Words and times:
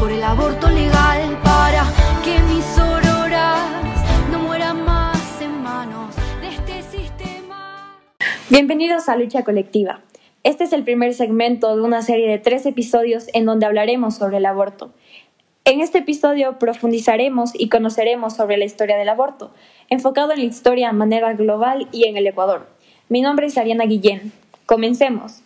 por 0.00 0.10
el 0.10 0.22
aborto 0.22 0.70
legal 0.70 1.38
para 1.44 1.84
que 2.24 2.38
mis 2.44 2.78
auroras 2.78 3.68
no 4.32 4.38
mueran 4.38 4.86
más 4.86 5.42
en 5.42 5.62
manos 5.62 6.14
de 6.40 6.48
este 6.48 6.82
sistema. 6.82 7.98
Bienvenidos 8.48 9.10
a 9.10 9.16
Lucha 9.16 9.44
Colectiva. 9.44 10.00
Este 10.44 10.64
es 10.64 10.72
el 10.72 10.82
primer 10.82 11.12
segmento 11.12 11.76
de 11.76 11.82
una 11.82 12.00
serie 12.00 12.30
de 12.30 12.38
tres 12.38 12.64
episodios 12.64 13.26
en 13.34 13.44
donde 13.44 13.66
hablaremos 13.66 14.14
sobre 14.14 14.38
el 14.38 14.46
aborto. 14.46 14.94
En 15.66 15.82
este 15.82 15.98
episodio 15.98 16.58
profundizaremos 16.58 17.50
y 17.54 17.68
conoceremos 17.68 18.34
sobre 18.34 18.56
la 18.56 18.64
historia 18.64 18.96
del 18.96 19.10
aborto, 19.10 19.52
enfocado 19.90 20.32
en 20.32 20.38
la 20.38 20.46
historia 20.46 20.86
de 20.86 20.94
manera 20.94 21.34
global 21.34 21.86
y 21.92 22.04
en 22.04 22.16
el 22.16 22.26
Ecuador. 22.26 22.66
Mi 23.10 23.20
nombre 23.20 23.48
es 23.48 23.58
Ariana 23.58 23.84
Guillén. 23.84 24.32
Comencemos. 24.64 25.42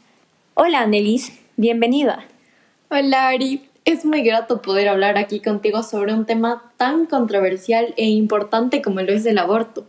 Hola, 0.54 0.82
Annelies. 0.82 1.40
Bienvenida. 1.56 2.26
Hola, 2.94 3.28
Ari. 3.28 3.70
Es 3.86 4.04
muy 4.04 4.20
grato 4.20 4.60
poder 4.60 4.86
hablar 4.90 5.16
aquí 5.16 5.40
contigo 5.40 5.82
sobre 5.82 6.12
un 6.12 6.26
tema 6.26 6.74
tan 6.76 7.06
controversial 7.06 7.94
e 7.96 8.04
importante 8.04 8.82
como 8.82 9.00
lo 9.00 9.14
es 9.14 9.24
el 9.24 9.38
aborto. 9.38 9.86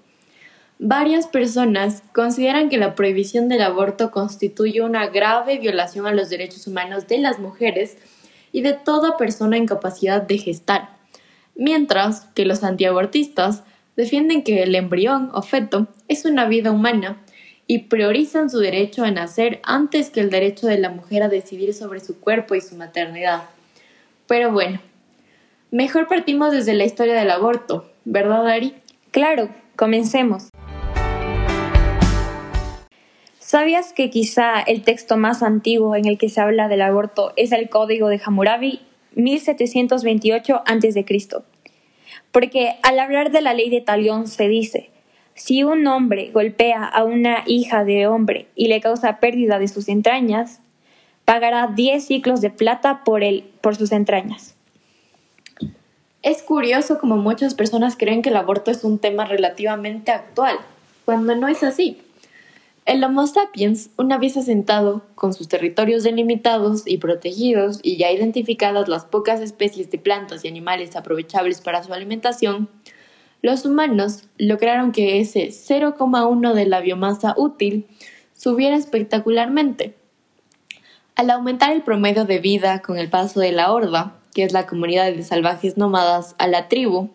Varias 0.79 1.27
personas 1.27 2.01
consideran 2.13 2.69
que 2.69 2.77
la 2.77 2.95
prohibición 2.95 3.49
del 3.49 3.61
aborto 3.61 4.09
constituye 4.09 4.81
una 4.81 5.07
grave 5.07 5.57
violación 5.57 6.07
a 6.07 6.13
los 6.13 6.29
derechos 6.29 6.65
humanos 6.65 7.05
de 7.09 7.17
las 7.17 7.39
mujeres 7.39 7.97
y 8.53 8.61
de 8.61 8.71
toda 8.71 9.17
persona 9.17 9.57
en 9.57 9.65
capacidad 9.65 10.21
de 10.21 10.37
gestar, 10.37 10.95
mientras 11.55 12.21
que 12.33 12.45
los 12.45 12.63
antiabortistas 12.63 13.63
defienden 13.97 14.43
que 14.43 14.63
el 14.63 14.75
embrión 14.75 15.29
o 15.33 15.41
feto 15.41 15.87
es 16.07 16.23
una 16.23 16.45
vida 16.45 16.71
humana 16.71 17.17
y 17.67 17.79
priorizan 17.79 18.49
su 18.49 18.59
derecho 18.59 19.03
a 19.03 19.11
nacer 19.11 19.59
antes 19.63 20.09
que 20.09 20.19
el 20.19 20.29
derecho 20.29 20.67
de 20.67 20.77
la 20.77 20.89
mujer 20.89 21.23
a 21.23 21.29
decidir 21.29 21.73
sobre 21.73 21.99
su 21.99 22.19
cuerpo 22.19 22.55
y 22.55 22.61
su 22.61 22.75
maternidad. 22.75 23.43
Pero 24.27 24.51
bueno, 24.51 24.79
mejor 25.71 26.07
partimos 26.07 26.51
desde 26.51 26.73
la 26.73 26.85
historia 26.85 27.13
del 27.13 27.31
aborto, 27.31 27.89
¿verdad, 28.05 28.47
Ari? 28.47 28.75
Claro, 29.11 29.49
comencemos. 29.75 30.49
¿Sabías 33.53 33.93
que 33.93 34.09
quizá 34.09 34.61
el 34.61 34.81
texto 34.81 35.15
más 35.15 35.43
antiguo 35.43 35.95
en 35.95 36.07
el 36.07 36.17
que 36.17 36.29
se 36.29 36.41
habla 36.41 36.67
del 36.67 36.81
aborto 36.81 37.33
es 37.35 37.51
el 37.51 37.69
Código 37.69 38.07
de 38.07 38.19
Hammurabi 38.25 38.81
1728 39.13 40.63
a.C.? 40.65 41.05
Porque 42.31 42.75
al 42.81 42.99
hablar 42.99 43.31
de 43.31 43.41
la 43.41 43.53
ley 43.53 43.69
de 43.69 43.81
Talión 43.81 44.27
se 44.27 44.47
dice, 44.47 44.89
si 45.35 45.63
un 45.63 45.85
hombre 45.87 46.31
golpea 46.31 46.83
a 46.83 47.03
una 47.03 47.43
hija 47.45 47.83
de 47.83 48.07
hombre 48.07 48.47
y 48.55 48.67
le 48.67 48.81
causa 48.81 49.19
pérdida 49.19 49.59
de 49.59 49.67
sus 49.67 49.87
entrañas, 49.89 50.59
pagará 51.25 51.67
10 51.67 52.05
ciclos 52.05 52.41
de 52.41 52.49
plata 52.49 53.03
por, 53.03 53.23
él, 53.23 53.45
por 53.61 53.75
sus 53.75 53.91
entrañas. 53.91 54.55
Es 56.21 56.41
curioso 56.41 56.99
como 56.99 57.17
muchas 57.17 57.53
personas 57.53 57.97
creen 57.97 58.21
que 58.21 58.29
el 58.29 58.37
aborto 58.37 58.71
es 58.71 58.83
un 58.83 58.99
tema 58.99 59.25
relativamente 59.25 60.11
actual, 60.11 60.57
cuando 61.05 61.35
no 61.35 61.47
es 61.47 61.63
así. 61.63 61.97
El 62.85 63.03
Homo 63.03 63.27
sapiens, 63.27 63.89
una 63.97 64.17
vez 64.17 64.35
asentado, 64.35 65.03
con 65.15 65.33
sus 65.33 65.47
territorios 65.47 66.03
delimitados 66.03 66.83
y 66.85 66.97
protegidos 66.97 67.79
y 67.81 67.95
ya 67.97 68.11
identificadas 68.11 68.89
las 68.89 69.05
pocas 69.05 69.39
especies 69.39 69.89
de 69.89 69.97
plantas 69.99 70.43
y 70.43 70.49
animales 70.49 70.95
aprovechables 70.95 71.61
para 71.61 71.81
su 71.81 71.93
alimentación, 71.93 72.69
los 73.43 73.65
humanos 73.65 74.23
lograron 74.37 74.93
que 74.93 75.19
ese 75.19 75.49
0,1 75.49 76.53
de 76.53 76.65
la 76.65 76.79
biomasa 76.79 77.35
útil 77.37 77.85
subiera 78.33 78.77
espectacularmente. 78.77 79.95
Al 81.15 81.29
aumentar 81.29 81.73
el 81.73 81.83
promedio 81.83 82.23
de 82.23 82.39
vida 82.39 82.81
con 82.81 82.97
el 82.97 83.09
paso 83.09 83.41
de 83.41 83.51
la 83.51 83.71
horda, 83.71 84.15
que 84.33 84.43
es 84.43 84.53
la 84.53 84.65
comunidad 84.65 85.11
de 85.11 85.21
salvajes 85.23 85.77
nómadas, 85.77 86.35
a 86.39 86.47
la 86.47 86.69
tribu, 86.69 87.09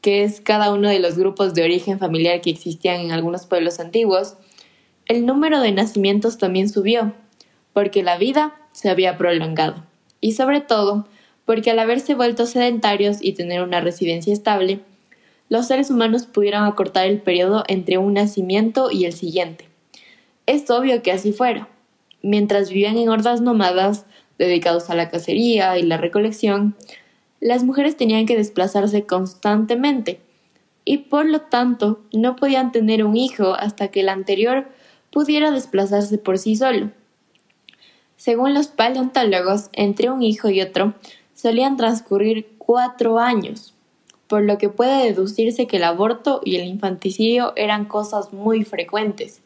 que 0.00 0.22
es 0.22 0.40
cada 0.40 0.72
uno 0.72 0.88
de 0.88 1.00
los 1.00 1.18
grupos 1.18 1.52
de 1.52 1.64
origen 1.64 1.98
familiar 1.98 2.40
que 2.40 2.50
existían 2.50 3.00
en 3.00 3.10
algunos 3.10 3.46
pueblos 3.46 3.80
antiguos, 3.80 4.36
el 5.06 5.26
número 5.26 5.60
de 5.60 5.72
nacimientos 5.72 6.38
también 6.38 6.68
subió, 6.68 7.12
porque 7.72 8.04
la 8.04 8.16
vida 8.18 8.54
se 8.70 8.88
había 8.88 9.18
prolongado, 9.18 9.84
y 10.20 10.32
sobre 10.32 10.60
todo 10.60 11.08
porque 11.44 11.72
al 11.72 11.80
haberse 11.80 12.14
vuelto 12.14 12.46
sedentarios 12.46 13.16
y 13.20 13.32
tener 13.32 13.62
una 13.62 13.80
residencia 13.80 14.32
estable, 14.32 14.84
los 15.50 15.66
seres 15.66 15.90
humanos 15.90 16.26
pudieron 16.26 16.64
acortar 16.64 17.06
el 17.06 17.20
periodo 17.20 17.64
entre 17.66 17.98
un 17.98 18.14
nacimiento 18.14 18.90
y 18.90 19.04
el 19.04 19.12
siguiente. 19.12 19.68
Es 20.46 20.70
obvio 20.70 21.02
que 21.02 21.12
así 21.12 21.32
fuera. 21.32 21.68
Mientras 22.22 22.70
vivían 22.70 22.96
en 22.96 23.08
hordas 23.08 23.40
nómadas, 23.40 24.06
dedicados 24.38 24.88
a 24.88 24.94
la 24.94 25.10
cacería 25.10 25.76
y 25.76 25.82
la 25.82 25.96
recolección, 25.96 26.76
las 27.40 27.64
mujeres 27.64 27.96
tenían 27.96 28.26
que 28.26 28.36
desplazarse 28.36 29.04
constantemente 29.06 30.20
y 30.84 30.98
por 30.98 31.26
lo 31.26 31.40
tanto 31.40 32.00
no 32.12 32.36
podían 32.36 32.70
tener 32.70 33.04
un 33.04 33.16
hijo 33.16 33.54
hasta 33.54 33.88
que 33.88 34.00
el 34.00 34.08
anterior 34.08 34.68
pudiera 35.10 35.50
desplazarse 35.50 36.16
por 36.16 36.38
sí 36.38 36.54
solo. 36.54 36.92
Según 38.16 38.54
los 38.54 38.68
paleontólogos, 38.68 39.68
entre 39.72 40.10
un 40.10 40.22
hijo 40.22 40.48
y 40.48 40.60
otro 40.60 40.94
solían 41.34 41.76
transcurrir 41.76 42.52
cuatro 42.58 43.18
años, 43.18 43.74
por 44.30 44.44
lo 44.44 44.58
que 44.58 44.68
puede 44.68 45.06
deducirse 45.06 45.66
que 45.66 45.78
el 45.78 45.82
aborto 45.82 46.40
y 46.44 46.54
el 46.54 46.64
infanticidio 46.68 47.52
eran 47.56 47.84
cosas 47.84 48.32
muy 48.32 48.62
frecuentes. 48.64 49.42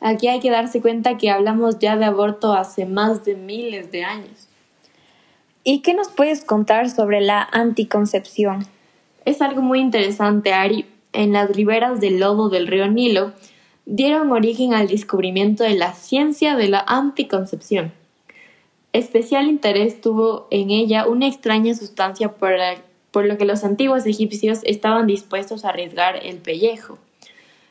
Aquí 0.00 0.28
hay 0.28 0.38
que 0.38 0.52
darse 0.52 0.80
cuenta 0.80 1.18
que 1.18 1.28
hablamos 1.28 1.80
ya 1.80 1.96
de 1.96 2.04
aborto 2.04 2.52
hace 2.52 2.86
más 2.86 3.24
de 3.24 3.34
miles 3.34 3.90
de 3.90 4.04
años. 4.04 4.46
¿Y 5.64 5.80
qué 5.80 5.92
nos 5.92 6.06
puedes 6.06 6.44
contar 6.44 6.88
sobre 6.88 7.20
la 7.20 7.48
anticoncepción? 7.50 8.68
Es 9.24 9.42
algo 9.42 9.60
muy 9.60 9.80
interesante, 9.80 10.52
Ari. 10.52 10.86
En 11.12 11.32
las 11.32 11.50
riberas 11.50 11.98
del 11.98 12.20
lodo 12.20 12.48
del 12.48 12.68
río 12.68 12.86
Nilo 12.86 13.32
dieron 13.86 14.30
origen 14.30 14.72
al 14.72 14.86
descubrimiento 14.86 15.64
de 15.64 15.74
la 15.74 15.94
ciencia 15.94 16.54
de 16.54 16.68
la 16.68 16.84
anticoncepción. 16.86 17.92
Especial 18.92 19.48
interés 19.48 20.00
tuvo 20.00 20.46
en 20.52 20.70
ella 20.70 21.08
una 21.08 21.26
extraña 21.26 21.74
sustancia 21.74 22.34
por, 23.16 23.26
lo 23.26 23.38
que 23.38 23.44
los 23.44 23.64
antiguos 23.64 24.06
egipcios 24.06 24.60
estaban 24.64 25.06
dispuestos 25.06 25.64
a 25.64 25.70
arriesgar 25.70 26.20
el 26.24 26.36
pellejo, 26.36 26.98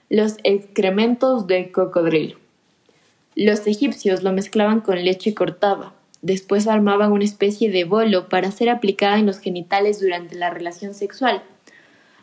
los 0.09 0.37
excrementos 0.43 1.47
de 1.47 1.71
cocodrilo. 1.71 2.37
Los 3.35 3.67
egipcios 3.67 4.23
lo 4.23 4.31
mezclaban 4.31 4.81
con 4.81 5.03
leche 5.03 5.33
cortada, 5.33 5.93
después 6.21 6.67
armaban 6.67 7.11
una 7.11 7.25
especie 7.25 7.69
de 7.69 7.83
bolo 7.83 8.29
para 8.29 8.51
ser 8.51 8.69
aplicada 8.69 9.19
en 9.19 9.25
los 9.25 9.39
genitales 9.39 9.99
durante 9.99 10.35
la 10.35 10.49
relación 10.49 10.93
sexual 10.93 11.43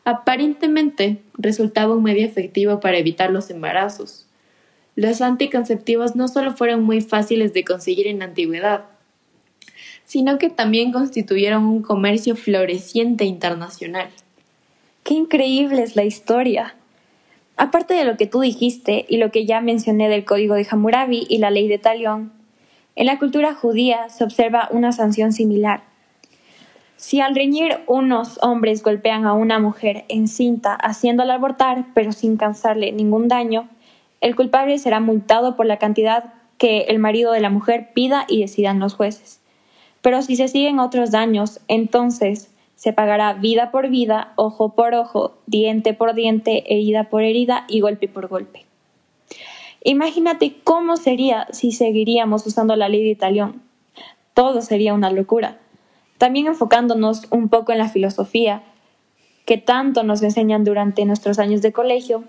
aparentemente 0.05 1.19
resultaba 1.35 1.95
un 1.95 2.03
medio 2.03 2.27
efectivo 2.27 2.81
para 2.81 2.99
evitar 2.99 3.31
los 3.31 3.51
embarazos. 3.51 4.27
Los 4.97 5.21
anticonceptivos 5.21 6.17
no 6.17 6.29
solo 6.29 6.53
fueron 6.53 6.83
muy 6.83 7.01
fáciles 7.01 7.53
de 7.55 7.65
conseguir 7.65 8.07
en 8.07 8.19
la 8.19 8.27
antigüedad, 8.27 8.85
sino 10.13 10.37
que 10.37 10.51
también 10.51 10.93
constituyeron 10.93 11.65
un 11.65 11.81
comercio 11.81 12.37
floreciente 12.37 13.25
internacional. 13.25 14.11
¡Qué 15.05 15.15
increíble 15.15 15.83
es 15.83 15.97
la 15.97 16.05
historia! 16.05 16.75
Aparte 17.57 17.95
de 17.95 18.05
lo 18.05 18.19
que 18.19 18.27
tú 18.27 18.41
dijiste 18.41 19.07
y 19.09 19.17
lo 19.17 19.31
que 19.31 19.47
ya 19.47 19.63
mencioné 19.63 20.11
del 20.11 20.27
Código 20.27 20.55
de 20.55 20.67
Hammurabi 20.71 21.27
y 21.31 21.39
la 21.39 21.51
Ley 21.51 21.67
de 21.67 21.79
Talión, 21.79 22.31
en 22.95 23.07
la 23.07 23.19
cultura 23.19 23.55
judía 23.55 24.11
se 24.11 24.23
observa 24.23 24.69
una 24.71 24.93
sanción 24.93 25.33
similar 25.33 25.81
si 26.97 27.21
al 27.21 27.35
reñir 27.35 27.79
unos 27.87 28.39
hombres 28.43 28.83
golpean 28.83 29.25
a 29.25 29.33
una 29.33 29.59
mujer 29.59 30.05
encinta 30.09 30.75
haciéndola 30.75 31.35
abortar, 31.35 31.87
pero 31.95 32.13
sin 32.13 32.37
causarle 32.37 32.93
ningún 32.93 33.29
daño, 33.29 33.67
el 34.21 34.37
culpable 34.37 34.79
será 34.79 35.01
multado 35.01 35.57
por 35.57 35.65
la 35.65 35.79
cantidad 35.79 36.35
que 36.59 36.83
el 36.83 36.99
marido 36.99 37.33
de 37.33 37.41
la 37.41 37.49
mujer 37.49 37.89
pida 37.95 38.27
y 38.29 38.43
decidan 38.43 38.79
los 38.79 38.95
jueces. 38.95 39.42
Pero 40.03 40.21
si 40.21 40.37
se 40.37 40.49
siguen 40.49 40.79
otros 40.79 41.11
daños, 41.11 41.61
entonces 41.69 42.53
se 42.75 42.93
pagará 42.93 43.33
vida 43.35 43.71
por 43.71 43.89
vida, 43.89 44.33
ojo 44.37 44.75
por 44.75 44.95
ojo, 44.95 45.39
diente 45.47 45.95
por 45.95 46.15
diente, 46.15 46.65
herida 46.67 47.05
por 47.05 47.23
herida 47.23 47.65
y 47.69 47.81
golpe 47.81 48.09
por 48.09 48.27
golpe. 48.27 48.67
Imagínate 49.85 50.57
cómo 50.63 50.97
sería 50.97 51.47
si 51.53 51.73
seguiríamos 51.73 52.47
usando 52.47 52.77
la 52.77 52.89
ley 52.89 53.03
de 53.03 53.11
Italión. 53.11 53.63
Todo 54.35 54.63
sería 54.63 54.95
una 54.95 55.11
locura. 55.11 55.59
También 56.19 56.47
enfocándonos 56.47 57.27
un 57.31 57.49
poco 57.49 57.73
en 57.73 57.79
la 57.79 57.89
filosofía, 57.89 58.63
que 59.45 59.59
tanto 59.59 60.05
nos 60.05 60.23
enseñan 60.23 60.65
durante 60.65 61.05
nuestros 61.05 61.39
años 61.39 61.63
de 61.63 61.73
colegio, 61.73 62.25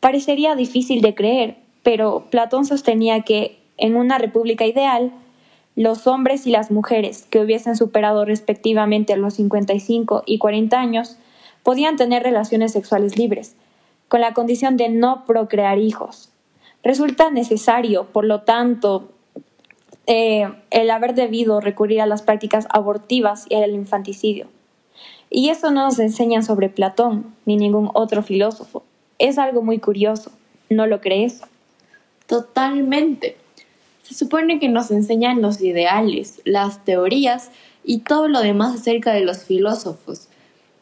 parecería 0.00 0.54
difícil 0.54 1.00
de 1.00 1.14
creer, 1.14 1.56
pero 1.82 2.26
Platón 2.30 2.66
sostenía 2.66 3.22
que 3.22 3.58
en 3.78 3.96
una 3.96 4.18
república 4.18 4.66
ideal, 4.66 5.12
los 5.76 6.06
hombres 6.06 6.46
y 6.46 6.50
las 6.50 6.70
mujeres 6.70 7.26
que 7.30 7.40
hubiesen 7.40 7.76
superado 7.76 8.24
respectivamente 8.24 9.16
los 9.16 9.34
55 9.34 10.22
y 10.26 10.38
40 10.38 10.78
años 10.78 11.16
podían 11.62 11.96
tener 11.96 12.22
relaciones 12.22 12.72
sexuales 12.72 13.18
libres, 13.18 13.56
con 14.08 14.20
la 14.20 14.34
condición 14.34 14.76
de 14.76 14.88
no 14.88 15.24
procrear 15.26 15.78
hijos. 15.78 16.30
Resulta 16.84 17.30
necesario, 17.30 18.06
por 18.12 18.24
lo 18.24 18.42
tanto, 18.42 19.10
eh, 20.06 20.46
el 20.70 20.90
haber 20.90 21.14
debido 21.14 21.60
recurrir 21.60 22.02
a 22.02 22.06
las 22.06 22.22
prácticas 22.22 22.66
abortivas 22.68 23.46
y 23.48 23.54
al 23.54 23.70
infanticidio. 23.70 24.48
Y 25.30 25.48
eso 25.48 25.70
no 25.70 25.84
nos 25.84 25.98
enseñan 25.98 26.44
sobre 26.44 26.68
Platón 26.68 27.34
ni 27.46 27.56
ningún 27.56 27.90
otro 27.94 28.22
filósofo. 28.22 28.84
Es 29.18 29.38
algo 29.38 29.62
muy 29.62 29.78
curioso, 29.78 30.30
¿no 30.68 30.86
lo 30.86 31.00
crees? 31.00 31.40
Totalmente. 32.26 33.36
Se 34.04 34.12
supone 34.12 34.60
que 34.60 34.68
nos 34.68 34.90
enseñan 34.90 35.40
los 35.40 35.62
ideales, 35.62 36.42
las 36.44 36.84
teorías 36.84 37.50
y 37.82 38.00
todo 38.00 38.28
lo 38.28 38.40
demás 38.40 38.74
acerca 38.74 39.14
de 39.14 39.24
los 39.24 39.44
filósofos, 39.44 40.28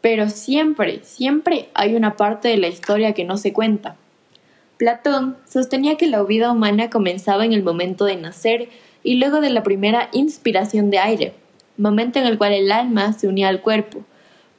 pero 0.01 0.29
siempre, 0.29 1.05
siempre 1.05 1.69
hay 1.73 1.95
una 1.95 2.17
parte 2.17 2.49
de 2.49 2.57
la 2.57 2.67
historia 2.67 3.15
que 3.15 3.25
no 3.25 3.37
se 3.37 3.53
cuenta. 3.53 3.95
Platón 4.77 5.37
sostenía 5.49 5.97
que 5.97 6.09
la 6.09 6.21
vida 6.25 6.51
humana 6.51 6.91
comenzaba 6.91 7.45
en 7.45 7.53
el 7.53 7.63
momento 7.63 8.07
de 8.07 8.17
nacer 8.17 8.69
y 9.05 9.15
luego 9.15 9.41
de 9.41 9.51
la 9.51 9.63
primera 9.63 10.09
inspiración 10.11 10.91
de 10.91 10.99
aire, 10.99 11.35
momento 11.77 12.19
en 12.19 12.27
el 12.27 12.39
cual 12.39 12.53
el 12.53 12.73
alma 12.73 13.13
se 13.13 13.29
unía 13.29 13.49
al 13.49 13.61
cuerpo. 13.61 14.05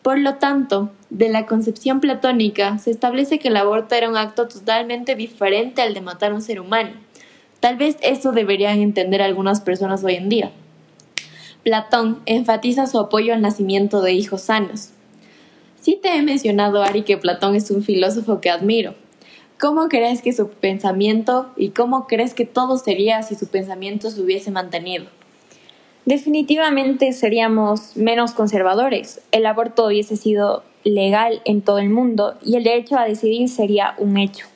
Por 0.01 0.19
lo 0.19 0.35
tanto, 0.35 0.89
de 1.09 1.27
la 1.27 1.45
concepción 1.47 1.99
platónica 1.99 2.77
se 2.77 2.91
establece 2.91 3.39
que 3.39 3.49
el 3.49 3.57
aborto 3.57 3.95
era 3.95 4.09
un 4.09 4.15
acto 4.15 4.47
totalmente 4.47 5.15
diferente 5.15 5.81
al 5.81 5.93
de 5.93 5.99
matar 5.99 6.31
un 6.31 6.41
ser 6.41 6.61
humano. 6.61 6.91
Tal 7.63 7.77
vez 7.77 7.95
eso 8.01 8.33
deberían 8.33 8.81
entender 8.81 9.21
algunas 9.21 9.61
personas 9.61 10.03
hoy 10.03 10.15
en 10.15 10.27
día. 10.27 10.51
Platón 11.63 12.19
enfatiza 12.25 12.87
su 12.87 12.99
apoyo 12.99 13.33
al 13.33 13.39
nacimiento 13.39 14.01
de 14.01 14.11
hijos 14.11 14.41
sanos. 14.41 14.89
Sí 15.79 15.97
te 16.03 16.09
he 16.09 16.21
mencionado, 16.21 16.83
Ari, 16.83 17.03
que 17.03 17.15
Platón 17.15 17.55
es 17.55 17.71
un 17.71 17.81
filósofo 17.81 18.41
que 18.41 18.49
admiro. 18.49 18.95
¿Cómo 19.61 19.87
crees 19.87 20.21
que 20.21 20.33
su 20.33 20.49
pensamiento 20.49 21.51
y 21.55 21.69
cómo 21.69 22.05
crees 22.05 22.33
que 22.33 22.43
todo 22.43 22.75
sería 22.75 23.23
si 23.23 23.35
su 23.35 23.47
pensamiento 23.47 24.09
se 24.09 24.19
hubiese 24.19 24.51
mantenido? 24.51 25.05
Definitivamente 26.03 27.13
seríamos 27.13 27.95
menos 27.95 28.33
conservadores. 28.33 29.21
El 29.31 29.45
aborto 29.45 29.87
hubiese 29.87 30.17
sido 30.17 30.63
legal 30.83 31.41
en 31.45 31.61
todo 31.61 31.77
el 31.77 31.89
mundo 31.89 32.33
y 32.43 32.57
el 32.57 32.65
derecho 32.65 32.97
a 32.97 33.05
decidir 33.05 33.47
sería 33.47 33.95
un 33.99 34.17
hecho. 34.17 34.47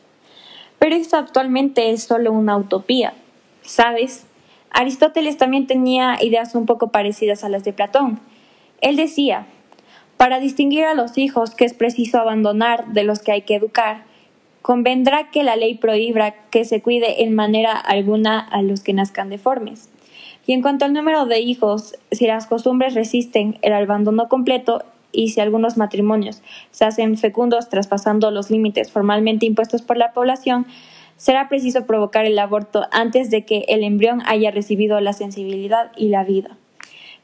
Pero 0.79 0.95
esto 0.95 1.17
actualmente 1.17 1.91
es 1.91 2.03
solo 2.03 2.31
una 2.31 2.57
utopía. 2.57 3.13
¿Sabes? 3.61 4.25
Aristóteles 4.71 5.37
también 5.37 5.67
tenía 5.67 6.17
ideas 6.21 6.55
un 6.55 6.65
poco 6.65 6.89
parecidas 6.89 7.43
a 7.43 7.49
las 7.49 7.63
de 7.63 7.73
Platón. 7.73 8.19
Él 8.81 8.95
decía, 8.95 9.47
para 10.17 10.39
distinguir 10.39 10.85
a 10.85 10.93
los 10.93 11.17
hijos 11.17 11.55
que 11.55 11.65
es 11.65 11.73
preciso 11.73 12.19
abandonar 12.19 12.87
de 12.87 13.03
los 13.03 13.19
que 13.19 13.31
hay 13.31 13.41
que 13.41 13.55
educar, 13.55 14.03
convendrá 14.61 15.31
que 15.31 15.43
la 15.43 15.55
ley 15.55 15.75
prohíba 15.75 16.31
que 16.51 16.65
se 16.65 16.81
cuide 16.81 17.23
en 17.23 17.33
manera 17.33 17.77
alguna 17.77 18.39
a 18.39 18.61
los 18.61 18.81
que 18.81 18.93
nazcan 18.93 19.29
deformes. 19.29 19.89
Y 20.45 20.53
en 20.53 20.61
cuanto 20.61 20.85
al 20.85 20.93
número 20.93 21.25
de 21.25 21.39
hijos, 21.39 21.95
si 22.11 22.25
las 22.25 22.47
costumbres 22.47 22.93
resisten 22.93 23.59
el 23.61 23.73
abandono 23.73 24.27
completo 24.27 24.83
y 25.17 25.29
si 25.29 25.41
algunos 25.41 25.77
matrimonios 25.77 26.43
se 26.69 26.85
hacen 26.85 27.17
fecundos 27.17 27.69
traspasando 27.69 28.29
los 28.29 28.51
límites 28.51 28.91
formalmente 28.91 29.47
impuestos 29.47 29.81
por 29.81 29.97
la 29.97 30.13
población, 30.13 30.67
será 31.15 31.49
preciso 31.49 31.87
provocar 31.87 32.25
el 32.25 32.37
aborto 32.37 32.85
antes 32.91 33.31
de 33.31 33.43
que 33.43 33.65
el 33.67 33.83
embrión 33.83 34.21
haya 34.27 34.51
recibido 34.51 35.01
la 35.01 35.13
sensibilidad 35.13 35.91
y 35.97 36.09
la 36.09 36.23
vida. 36.23 36.55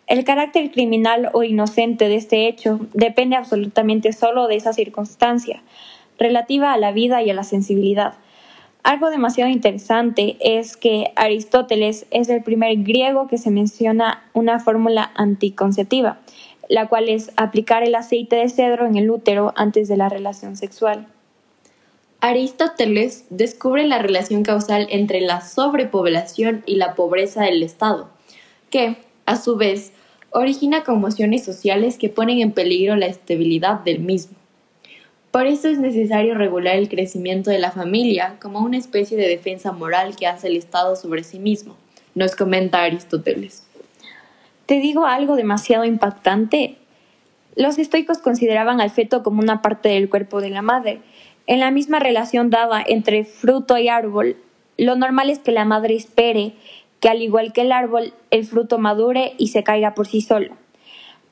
El 0.08 0.24
carácter 0.24 0.72
criminal 0.72 1.30
o 1.34 1.44
inocente 1.44 2.10
de 2.10 2.16
este 2.16 2.48
hecho 2.48 2.80
depende 2.94 3.36
absolutamente 3.36 4.12
solo 4.12 4.48
de 4.48 4.56
esa 4.56 4.74
circunstancia, 4.74 5.62
relativa 6.18 6.74
a 6.74 6.78
la 6.78 6.92
vida 6.92 7.22
y 7.22 7.30
a 7.30 7.36
la 7.36 7.44
sensibilidad. 7.44 8.16
Algo 8.82 9.12
demasiado 9.12 9.52
interesante 9.52 10.36
es 10.42 10.78
que 10.78 11.14
Aristóteles 11.16 12.08
es 12.10 12.28
el 12.28 12.42
primer 12.42 12.76
griego 12.78 13.28
que 13.28 13.38
se 13.38 13.52
menciona 13.52 14.24
una 14.34 14.60
fórmula 14.60 15.12
anticonceptiva, 15.16 16.20
la 16.70 16.88
cual 16.88 17.10
es 17.10 17.32
aplicar 17.36 17.84
el 17.84 17.96
aceite 17.96 18.38
de 18.38 18.50
cedro 18.50 18.86
en 18.86 18.96
el 18.96 19.10
útero 19.10 19.54
antes 19.56 19.88
de 19.88 19.98
la 19.98 20.10
relación 20.10 20.56
sexual. 20.56 21.08
Aristóteles 22.20 23.26
descubre 23.30 23.86
la 23.86 24.00
relación 24.00 24.44
causal 24.44 24.88
entre 24.90 25.20
la 25.20 25.42
sobrepoblación 25.42 26.64
y 26.66 26.76
la 26.76 26.96
pobreza 26.96 27.44
del 27.44 27.64
Estado, 27.64 28.10
que, 28.70 28.98
a 29.26 29.36
su 29.36 29.58
vez, 29.58 29.92
origina 30.30 30.84
conmociones 30.84 31.44
sociales 31.44 31.98
que 31.98 32.10
ponen 32.10 32.40
en 32.40 32.54
peligro 32.54 32.96
la 32.96 33.08
estabilidad 33.08 33.82
del 33.82 34.00
mismo. 34.00 34.38
Por 35.32 35.48
eso 35.48 35.68
es 35.68 35.80
necesario 35.80 36.36
regular 36.36 36.76
el 36.76 36.90
crecimiento 36.90 37.50
de 37.50 37.60
la 37.60 37.72
familia 37.72 38.38
como 38.42 38.60
una 38.60 38.78
especie 38.78 39.18
de 39.18 39.28
defensa 39.28 39.72
moral 39.72 40.16
que 40.16 40.28
hace 40.28 40.48
el 40.48 40.58
Estado 40.58 40.96
sobre 40.96 41.24
sí 41.24 41.40
mismo, 41.40 41.76
nos 42.16 42.36
comenta 42.36 42.84
Aristóteles. 42.84 43.64
Te 44.74 44.80
digo 44.80 45.06
algo 45.06 45.36
demasiado 45.36 45.86
impactante. 45.86 46.78
Los 47.56 47.78
estoicos 47.78 48.18
consideraban 48.18 48.82
al 48.82 48.90
feto 48.90 49.22
como 49.22 49.40
una 49.40 49.62
parte 49.62 49.90
del 49.90 50.10
cuerpo 50.10 50.42
de 50.42 50.50
la 50.50 50.64
madre. 50.64 51.00
En 51.46 51.60
la 51.60 51.70
misma 51.70 52.00
relación 52.00 52.50
dada 52.50 52.84
entre 52.84 53.24
fruto 53.24 53.78
y 53.78 53.88
árbol, 53.88 54.36
lo 54.80 54.96
normal 54.96 55.30
es 55.30 55.38
que 55.38 55.52
la 55.52 55.64
madre 55.64 55.94
espere 55.94 56.54
que 57.00 57.08
al 57.08 57.22
igual 57.22 57.54
que 57.54 57.62
el 57.62 57.72
árbol, 57.72 58.16
el 58.32 58.48
fruto 58.48 58.80
madure 58.80 59.34
y 59.38 59.50
se 59.50 59.62
caiga 59.62 59.94
por 59.94 60.08
sí 60.08 60.22
solo. 60.22 60.56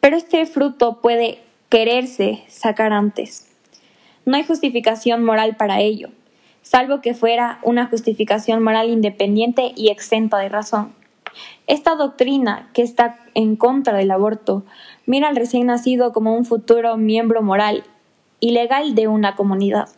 Pero 0.02 0.18
este 0.18 0.46
fruto 0.46 1.02
puede 1.02 1.40
quererse 1.70 2.44
sacar 2.48 2.94
antes. 2.94 3.50
No 4.24 4.38
hay 4.38 4.44
justificación 4.44 5.24
moral 5.24 5.56
para 5.56 5.82
ello, 5.82 6.10
salvo 6.62 7.02
que 7.02 7.16
fuera 7.16 7.58
una 7.64 7.88
justificación 7.88 8.62
moral 8.62 8.92
independiente 8.92 9.74
y 9.76 9.90
exenta 9.90 10.38
de 10.38 10.50
razón. 10.50 11.01
Esta 11.68 11.96
doctrina, 11.96 12.70
que 12.74 12.82
está 12.82 13.20
en 13.34 13.56
contra 13.56 13.98
del 13.98 14.12
aborto, 14.12 14.64
mira 15.06 15.28
al 15.28 15.36
recién 15.36 15.68
nacido 15.68 16.14
como 16.14 16.36
un 16.36 16.46
futuro 16.46 16.98
miembro 16.98 17.42
moral 17.42 17.84
y 18.40 18.52
legal 18.52 18.96
de 18.96 19.08
una 19.08 19.36
comunidad. 19.36 19.90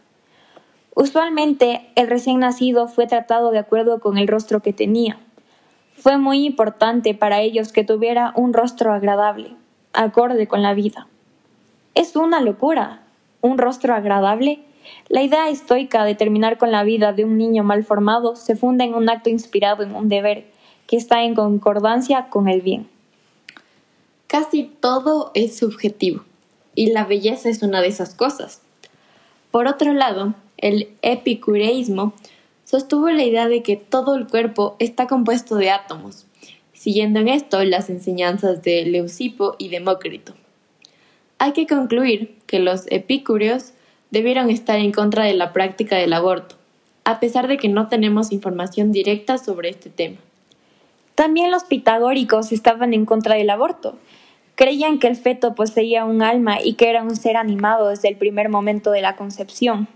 Usualmente, 0.95 1.89
el 1.95 2.07
recién 2.07 2.39
nacido 2.39 2.87
fue 2.87 3.07
tratado 3.07 3.51
de 3.51 3.59
acuerdo 3.59 3.99
con 3.99 4.17
el 4.17 4.27
rostro 4.27 4.61
que 4.61 4.73
tenía, 4.73 5.19
fue 6.03 6.17
muy 6.17 6.45
importante 6.45 7.13
para 7.13 7.39
ellos 7.39 7.71
que 7.71 7.85
tuviera 7.85 8.33
un 8.35 8.51
rostro 8.51 8.91
agradable, 8.91 9.55
acorde 9.93 10.47
con 10.47 10.61
la 10.61 10.73
vida. 10.73 11.07
Es 11.95 12.17
una 12.17 12.41
locura. 12.41 13.03
¿Un 13.39 13.57
rostro 13.57 13.93
agradable? 13.93 14.59
La 15.07 15.21
idea 15.21 15.47
estoica 15.47 16.03
de 16.03 16.15
terminar 16.15 16.57
con 16.57 16.71
la 16.71 16.83
vida 16.83 17.13
de 17.13 17.23
un 17.23 17.37
niño 17.37 17.63
mal 17.63 17.85
formado 17.85 18.35
se 18.35 18.55
funda 18.55 18.83
en 18.83 18.95
un 18.95 19.07
acto 19.07 19.29
inspirado 19.29 19.83
en 19.83 19.95
un 19.95 20.09
deber 20.09 20.51
está 20.95 21.23
en 21.23 21.35
concordancia 21.35 22.27
con 22.29 22.47
el 22.47 22.61
bien. 22.61 22.87
Casi 24.27 24.63
todo 24.63 25.31
es 25.33 25.57
subjetivo, 25.57 26.23
y 26.75 26.91
la 26.91 27.05
belleza 27.05 27.49
es 27.49 27.61
una 27.61 27.81
de 27.81 27.87
esas 27.87 28.15
cosas. 28.15 28.61
Por 29.51 29.67
otro 29.67 29.93
lado, 29.93 30.33
el 30.57 30.89
epicureísmo 31.01 32.13
sostuvo 32.63 33.09
la 33.11 33.23
idea 33.23 33.47
de 33.47 33.61
que 33.61 33.75
todo 33.75 34.15
el 34.15 34.27
cuerpo 34.27 34.75
está 34.79 35.05
compuesto 35.05 35.55
de 35.55 35.69
átomos, 35.69 36.25
siguiendo 36.73 37.19
en 37.19 37.27
esto 37.27 37.63
las 37.63 37.89
enseñanzas 37.89 38.63
de 38.63 38.85
Leucipo 38.85 39.55
y 39.59 39.69
Demócrito. 39.69 40.33
Hay 41.37 41.51
que 41.51 41.67
concluir 41.67 42.37
que 42.47 42.59
los 42.59 42.85
epicúreos 42.89 43.73
debieron 44.09 44.49
estar 44.49 44.79
en 44.79 44.91
contra 44.91 45.25
de 45.25 45.33
la 45.33 45.53
práctica 45.53 45.97
del 45.97 46.13
aborto, 46.13 46.55
a 47.03 47.19
pesar 47.19 47.47
de 47.47 47.57
que 47.57 47.67
no 47.67 47.89
tenemos 47.89 48.31
información 48.31 48.91
directa 48.91 49.37
sobre 49.37 49.69
este 49.69 49.89
tema. 49.89 50.17
También 51.15 51.51
los 51.51 51.63
pitagóricos 51.63 52.51
estaban 52.51 52.93
en 52.93 53.05
contra 53.05 53.35
del 53.35 53.49
aborto. 53.49 53.97
Creían 54.55 54.99
que 54.99 55.07
el 55.07 55.15
feto 55.15 55.55
poseía 55.55 56.05
un 56.05 56.21
alma 56.21 56.57
y 56.63 56.73
que 56.73 56.89
era 56.89 57.03
un 57.03 57.15
ser 57.15 57.37
animado 57.37 57.89
desde 57.89 58.09
el 58.09 58.17
primer 58.17 58.49
momento 58.49 58.91
de 58.91 59.01
la 59.01 59.15
concepción. 59.15 59.87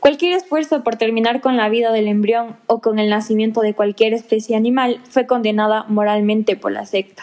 Cualquier 0.00 0.32
esfuerzo 0.32 0.82
por 0.82 0.96
terminar 0.96 1.40
con 1.40 1.56
la 1.56 1.68
vida 1.68 1.92
del 1.92 2.08
embrión 2.08 2.56
o 2.66 2.80
con 2.80 2.98
el 2.98 3.08
nacimiento 3.08 3.60
de 3.60 3.74
cualquier 3.74 4.14
especie 4.14 4.56
animal 4.56 5.00
fue 5.04 5.26
condenada 5.26 5.84
moralmente 5.84 6.56
por 6.56 6.72
la 6.72 6.86
secta. 6.86 7.22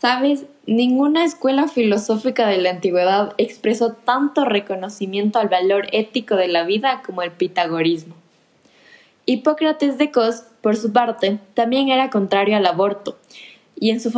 Sabes, 0.00 0.46
ninguna 0.66 1.24
escuela 1.24 1.66
filosófica 1.66 2.46
de 2.46 2.58
la 2.58 2.70
antigüedad 2.70 3.34
expresó 3.38 3.94
tanto 3.94 4.44
reconocimiento 4.44 5.40
al 5.40 5.48
valor 5.48 5.88
ético 5.90 6.36
de 6.36 6.46
la 6.46 6.62
vida 6.62 7.02
como 7.04 7.22
el 7.22 7.32
pitagorismo. 7.32 8.14
Hipócrates 9.30 9.98
de 9.98 10.10
Cos, 10.10 10.44
por 10.62 10.76
su 10.76 10.90
parte, 10.90 11.38
también 11.52 11.90
era 11.90 12.08
contrario 12.08 12.56
al 12.56 12.64
aborto, 12.64 13.18
y 13.78 13.90
en 13.90 14.00
su, 14.00 14.10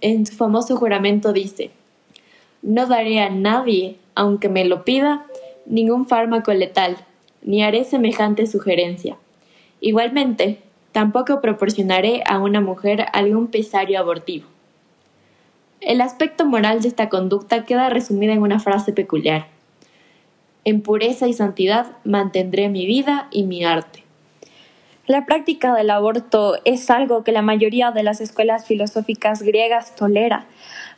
en 0.00 0.24
su 0.24 0.34
famoso 0.36 0.78
juramento 0.78 1.34
dice, 1.34 1.70
No 2.62 2.86
daré 2.86 3.20
a 3.20 3.28
nadie, 3.28 3.98
aunque 4.14 4.48
me 4.48 4.64
lo 4.64 4.82
pida, 4.82 5.26
ningún 5.66 6.06
fármaco 6.06 6.54
letal, 6.54 6.96
ni 7.42 7.62
haré 7.62 7.84
semejante 7.84 8.46
sugerencia. 8.46 9.18
Igualmente, 9.82 10.60
tampoco 10.92 11.42
proporcionaré 11.42 12.22
a 12.26 12.38
una 12.38 12.62
mujer 12.62 13.04
algún 13.12 13.48
pesario 13.48 13.98
abortivo. 13.98 14.46
El 15.82 16.00
aspecto 16.00 16.46
moral 16.46 16.80
de 16.80 16.88
esta 16.88 17.10
conducta 17.10 17.66
queda 17.66 17.90
resumida 17.90 18.32
en 18.32 18.40
una 18.40 18.60
frase 18.60 18.94
peculiar. 18.94 19.46
En 20.64 20.80
pureza 20.80 21.28
y 21.28 21.34
santidad 21.34 21.98
mantendré 22.04 22.70
mi 22.70 22.86
vida 22.86 23.28
y 23.30 23.42
mi 23.42 23.62
arte. 23.62 24.03
La 25.06 25.26
práctica 25.26 25.74
del 25.74 25.90
aborto 25.90 26.56
es 26.64 26.88
algo 26.88 27.24
que 27.24 27.32
la 27.32 27.42
mayoría 27.42 27.90
de 27.90 28.02
las 28.02 28.22
escuelas 28.22 28.66
filosóficas 28.66 29.42
griegas 29.42 29.94
tolera, 29.94 30.46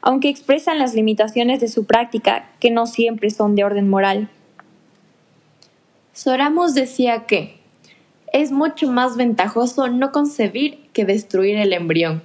aunque 0.00 0.28
expresan 0.28 0.78
las 0.78 0.94
limitaciones 0.94 1.58
de 1.58 1.66
su 1.66 1.86
práctica, 1.86 2.48
que 2.60 2.70
no 2.70 2.86
siempre 2.86 3.30
son 3.30 3.56
de 3.56 3.64
orden 3.64 3.88
moral. 3.88 4.28
Soramos 6.12 6.74
decía 6.74 7.26
que 7.26 7.58
es 8.32 8.52
mucho 8.52 8.92
más 8.92 9.16
ventajoso 9.16 9.88
no 9.88 10.12
concebir 10.12 10.88
que 10.92 11.04
destruir 11.04 11.56
el 11.56 11.72
embrión. 11.72 12.22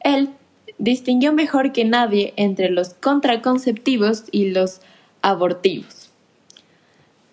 Él 0.00 0.30
distinguió 0.78 1.32
mejor 1.32 1.72
que 1.72 1.84
nadie 1.84 2.34
entre 2.36 2.70
los 2.70 2.94
contraconceptivos 2.94 4.24
y 4.30 4.50
los 4.50 4.80
abortivos. 5.22 6.12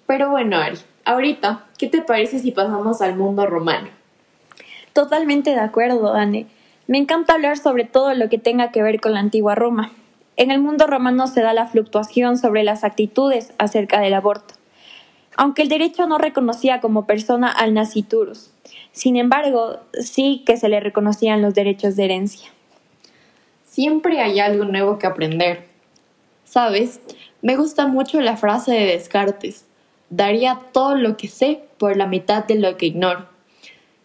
Pero 0.07 0.31
bueno, 0.31 0.57
Ari, 0.57 0.77
ahorita, 1.05 1.65
¿qué 1.77 1.88
te 1.88 2.01
parece 2.01 2.39
si 2.39 2.51
pasamos 2.51 3.01
al 3.01 3.15
mundo 3.15 3.45
romano? 3.45 3.89
Totalmente 4.93 5.51
de 5.51 5.59
acuerdo, 5.59 6.13
Anne. 6.13 6.47
Me 6.88 6.97
encanta 6.97 7.33
hablar 7.33 7.57
sobre 7.57 7.85
todo 7.85 8.13
lo 8.13 8.29
que 8.29 8.38
tenga 8.38 8.71
que 8.71 8.83
ver 8.83 9.00
con 9.00 9.13
la 9.13 9.19
antigua 9.19 9.55
Roma. 9.55 9.91
En 10.38 10.51
el 10.51 10.59
mundo 10.59 10.85
romano 10.85 11.27
se 11.27 11.41
da 11.41 11.53
la 11.53 11.65
fluctuación 11.65 12.38
sobre 12.38 12.63
las 12.63 12.83
actitudes 12.83 13.53
acerca 13.57 14.01
del 14.01 14.13
aborto, 14.13 14.55
aunque 15.38 15.62
el 15.62 15.69
derecho 15.69 16.07
no 16.07 16.17
reconocía 16.17 16.81
como 16.81 17.05
persona 17.05 17.50
al 17.51 17.74
naciturus. 17.74 18.51
Sin 18.91 19.15
embargo, 19.15 19.79
sí 19.93 20.43
que 20.45 20.57
se 20.57 20.69
le 20.69 20.79
reconocían 20.79 21.41
los 21.41 21.53
derechos 21.53 21.95
de 21.95 22.05
herencia. 22.05 22.50
Siempre 23.65 24.21
hay 24.21 24.39
algo 24.39 24.65
nuevo 24.65 25.00
que 25.00 25.07
aprender. 25.07 25.67
¿Sabes? 26.45 27.01
Me 27.41 27.57
gusta 27.57 27.88
mucho 27.88 28.21
la 28.21 28.38
frase 28.38 28.71
de 28.74 28.85
Descartes. 28.85 29.65
Daría 30.15 30.62
todo 30.72 30.95
lo 30.95 31.17
que 31.17 31.27
sé 31.27 31.65
por 31.77 31.98
la 31.98 32.07
mitad 32.07 32.45
de 32.45 32.55
lo 32.55 32.77
que 32.77 32.86
ignoro. 32.86 33.25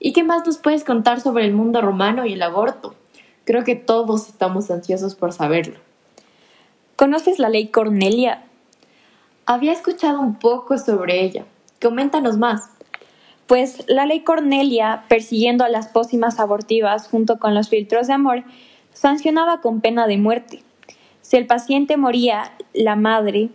¿Y 0.00 0.12
qué 0.12 0.24
más 0.24 0.44
nos 0.44 0.58
puedes 0.58 0.82
contar 0.82 1.20
sobre 1.20 1.44
el 1.44 1.52
mundo 1.52 1.80
romano 1.80 2.26
y 2.26 2.32
el 2.32 2.42
aborto? 2.42 2.96
Creo 3.44 3.62
que 3.62 3.76
todos 3.76 4.26
estamos 4.26 4.72
ansiosos 4.72 5.14
por 5.14 5.32
saberlo. 5.32 5.78
¿Conoces 6.96 7.38
la 7.38 7.48
ley 7.48 7.68
Cornelia? 7.68 8.42
Había 9.46 9.72
escuchado 9.72 10.20
un 10.20 10.34
poco 10.34 10.78
sobre 10.78 11.22
ella. 11.22 11.44
Coméntanos 11.80 12.38
más. 12.38 12.70
Pues 13.46 13.84
la 13.86 14.04
ley 14.04 14.22
Cornelia, 14.22 15.04
persiguiendo 15.06 15.62
a 15.62 15.68
las 15.68 15.86
pócimas 15.86 16.40
abortivas 16.40 17.06
junto 17.06 17.38
con 17.38 17.54
los 17.54 17.68
filtros 17.68 18.08
de 18.08 18.14
amor, 18.14 18.42
sancionaba 18.92 19.60
con 19.60 19.80
pena 19.80 20.08
de 20.08 20.18
muerte. 20.18 20.64
Si 21.22 21.36
el 21.36 21.46
paciente 21.46 21.96
moría, 21.96 22.50
la 22.72 22.96
madre, 22.96 23.50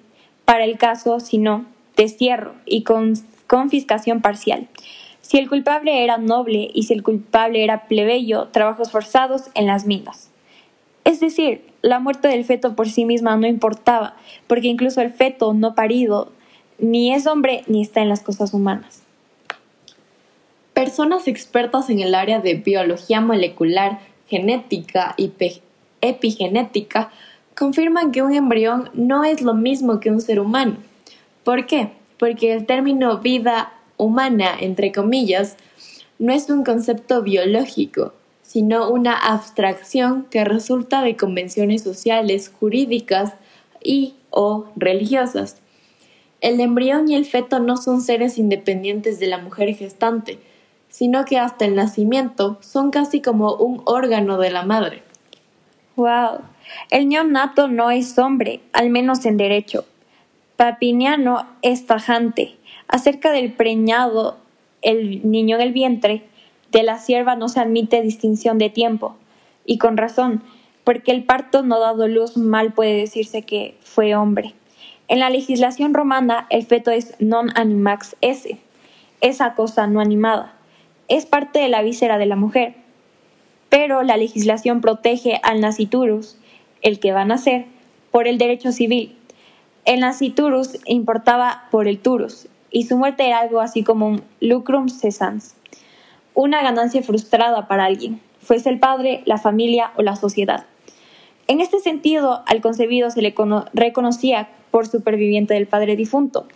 para 0.46 0.64
el 0.64 0.78
caso, 0.78 1.20
si 1.20 1.38
no, 1.38 1.66
destierro 1.96 2.54
y 2.66 2.84
con 2.84 3.14
confiscación 3.48 4.22
parcial. 4.22 4.68
Si 5.22 5.38
el 5.38 5.50
culpable 5.50 6.04
era 6.04 6.18
noble 6.18 6.70
y 6.74 6.84
si 6.84 6.94
el 6.94 7.04
culpable 7.04 7.64
era 7.64 7.88
plebeyo, 7.88 8.50
trabajos 8.50 8.92
forzados 8.92 9.50
en 9.56 9.66
las 9.66 9.86
minas. 9.86 10.30
Es 11.04 11.20
decir, 11.20 11.62
la 11.82 12.00
muerte 12.00 12.28
del 12.28 12.46
feto 12.46 12.75
por 12.75 12.90
sí 12.90 13.06
misma 13.06 13.38
no 13.38 13.48
importaba, 13.48 14.16
porque 14.48 14.68
incluso 14.68 15.02
el 15.02 15.12
feto 15.12 15.54
no 15.54 15.75
parido 15.75 16.32
ni 16.78 17.14
es 17.14 17.28
hombre 17.28 17.64
ni 17.68 17.82
está 17.82 18.02
en 18.02 18.10
las 18.10 18.22
cosas 18.22 18.54
humanas. 18.54 19.04
Personas 20.74 21.28
expertas 21.28 21.90
en 21.90 22.02
el 22.02 22.16
área 22.16 22.40
de 22.40 22.56
biología 22.56 23.22
molecular, 23.22 24.00
genética 24.28 25.14
y 25.18 25.32
epigenética 26.02 27.12
confirman 27.56 28.12
que 28.12 28.22
un 28.22 28.34
embrión 28.34 28.90
no 28.94 29.24
es 29.24 29.42
lo 29.42 29.54
mismo 29.54 30.00
que 30.00 30.12
un 30.12 30.22
ser 30.22 30.40
humano. 30.40 30.78
¿Por 31.46 31.68
qué? 31.68 31.92
Porque 32.18 32.54
el 32.54 32.66
término 32.66 33.20
vida 33.20 33.72
humana, 33.98 34.58
entre 34.60 34.92
comillas, 34.92 35.58
no 36.18 36.34
es 36.34 36.50
un 36.50 36.64
concepto 36.64 37.22
biológico, 37.22 38.14
sino 38.42 38.90
una 38.90 39.16
abstracción 39.16 40.25
que 40.32 40.44
resulta 40.44 41.04
de 41.04 41.16
convenciones 41.16 41.84
sociales, 41.84 42.52
jurídicas 42.60 43.34
y 43.84 44.16
o 44.32 44.66
religiosas. 44.75 45.62
El 46.42 46.60
embrión 46.60 47.10
y 47.10 47.16
el 47.16 47.25
feto 47.25 47.60
no 47.60 47.78
son 47.78 48.02
seres 48.02 48.40
independientes 48.40 49.20
de 49.20 49.28
la 49.28 49.38
mujer 49.38 49.75
gestante, 49.75 50.40
sino 50.90 51.25
que 51.25 51.38
hasta 51.38 51.66
el 51.66 51.75
nacimiento 51.75 52.58
son 52.62 52.90
casi 52.90 53.22
como 53.22 53.54
un 53.54 53.84
órgano 53.86 54.40
de 54.40 54.50
la 54.50 54.64
madre. 54.64 55.04
Wow, 55.96 56.40
el 56.90 57.08
neonato 57.08 57.68
no 57.68 57.92
es 57.92 58.18
hombre, 58.18 58.62
al 58.74 58.90
menos 58.90 59.25
en 59.25 59.38
derecho. 59.38 59.86
Papiniano 60.58 61.48
es 61.62 61.86
tajante. 61.86 62.56
Acerca 62.88 63.32
del 63.32 63.52
preñado, 63.52 64.38
el 64.82 65.30
niño 65.30 65.58
en 65.58 65.62
el 65.62 65.74
vientre, 65.74 66.24
de 66.72 66.84
la 66.84 66.98
sierva 66.98 67.36
no 67.36 67.50
se 67.50 67.60
admite 67.60 68.02
distinción 68.02 68.58
de 68.58 68.70
tiempo. 68.70 69.16
Y 69.66 69.78
con 69.78 69.98
razón, 69.98 70.44
porque 70.86 71.12
el 71.12 71.24
parto 71.24 71.64
no 71.64 71.80
dado 71.80 72.08
luz 72.08 72.38
mal 72.38 72.74
puede 72.74 72.96
decirse 72.96 73.42
que 73.42 73.76
fue 73.82 74.16
hombre. 74.16 74.54
En 75.08 75.20
la 75.20 75.30
legislación 75.30 75.94
romana, 75.94 76.48
el 76.50 76.66
feto 76.66 76.90
es 76.92 77.16
non 77.20 77.52
animax 77.56 78.16
esse, 78.22 78.58
esa 79.22 79.56
cosa 79.56 79.88
no 79.88 80.00
animada. 80.00 80.54
Es 81.08 81.26
parte 81.26 81.60
de 81.60 81.70
la 81.70 81.82
víscera 81.82 82.18
de 82.18 82.26
la 82.26 82.36
mujer. 82.36 82.76
Pero 83.70 84.04
la 84.04 84.18
legislación 84.18 84.82
protege 84.82 85.40
al 85.44 85.60
naciturus, 85.60 86.38
el 86.82 87.00
que 87.00 87.12
va 87.12 87.22
a 87.22 87.26
nacer, 87.26 87.66
por 88.10 88.28
el 88.28 88.38
derecho 88.38 88.72
civil. 88.72 89.16
El 89.86 90.00
naciturus 90.00 90.80
importaba 90.86 91.65
por 91.70 91.88
el 91.88 92.00
turus, 92.00 92.48
y 92.72 92.84
su 92.84 92.98
muerte 92.98 93.27
era 93.27 93.39
algo 93.39 93.62
así 93.62 93.84
como 93.84 94.08
un 94.08 94.24
lucrum 94.42 94.89
cessans, 94.89 95.56
una 96.34 96.63
ganancia 96.63 97.04
frustrada 97.04 97.68
para 97.68 97.86
alguien, 97.86 98.20
fuese 98.42 98.70
el 98.70 98.80
padre, 98.80 99.22
la 99.25 99.38
familia 99.38 99.92
o 99.96 100.01
la 100.01 100.15
sociedad. 100.15 100.65
En 101.48 101.62
este 101.62 101.80
sentido, 101.80 102.42
al 102.48 102.62
concebido 102.62 103.12
se 103.12 103.22
le 103.22 103.36
reconocía 103.74 104.50
por 104.72 104.88
superviviente 104.88 105.54
del 105.54 105.68
padre 105.68 105.96
difunto, 105.96 106.48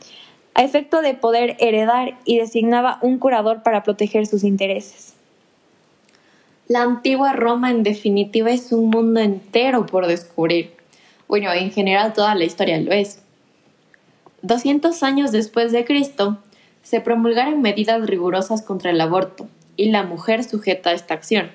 a 0.56 0.64
efecto 0.64 1.02
de 1.02 1.14
poder 1.14 1.56
heredar 1.60 2.18
y 2.26 2.40
designaba 2.40 2.98
un 3.04 3.20
curador 3.20 3.62
para 3.62 3.84
proteger 3.84 4.26
sus 4.26 4.44
intereses. 4.44 5.14
La 6.68 6.82
antigua 6.82 7.34
Roma 7.34 7.70
en 7.70 7.84
definitiva 7.84 8.50
es 8.50 8.72
un 8.72 8.90
mundo 8.90 9.20
entero 9.20 9.86
por 9.86 10.08
descubrir. 10.08 10.79
Bueno, 11.30 11.54
en 11.54 11.72
general 11.72 12.12
toda 12.12 12.36
la 12.36 12.44
historia 12.44 12.78
lo 12.82 12.92
es. 12.92 13.22
200 14.42 15.02
años 15.04 15.32
después 15.32 15.72
de 15.72 15.86
Cristo, 15.86 16.40
se 16.82 17.00
promulgaron 17.00 17.62
medidas 17.62 18.06
rigurosas 18.06 18.62
contra 18.62 18.92
el 18.92 19.00
aborto 19.00 19.48
y 19.78 19.92
la 19.92 20.04
mujer 20.04 20.44
sujeta 20.44 20.90
a 20.90 20.94
esta 20.94 21.14
acción, 21.14 21.52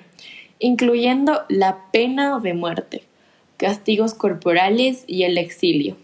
incluyendo 0.59 1.41
la 1.49 1.77
pena 1.91 2.39
de 2.39 2.53
muerte, 2.53 3.03
castigos 3.57 4.13
corporales 4.13 5.03
y 5.05 5.23
el 5.23 5.37
exilio. 5.37 5.97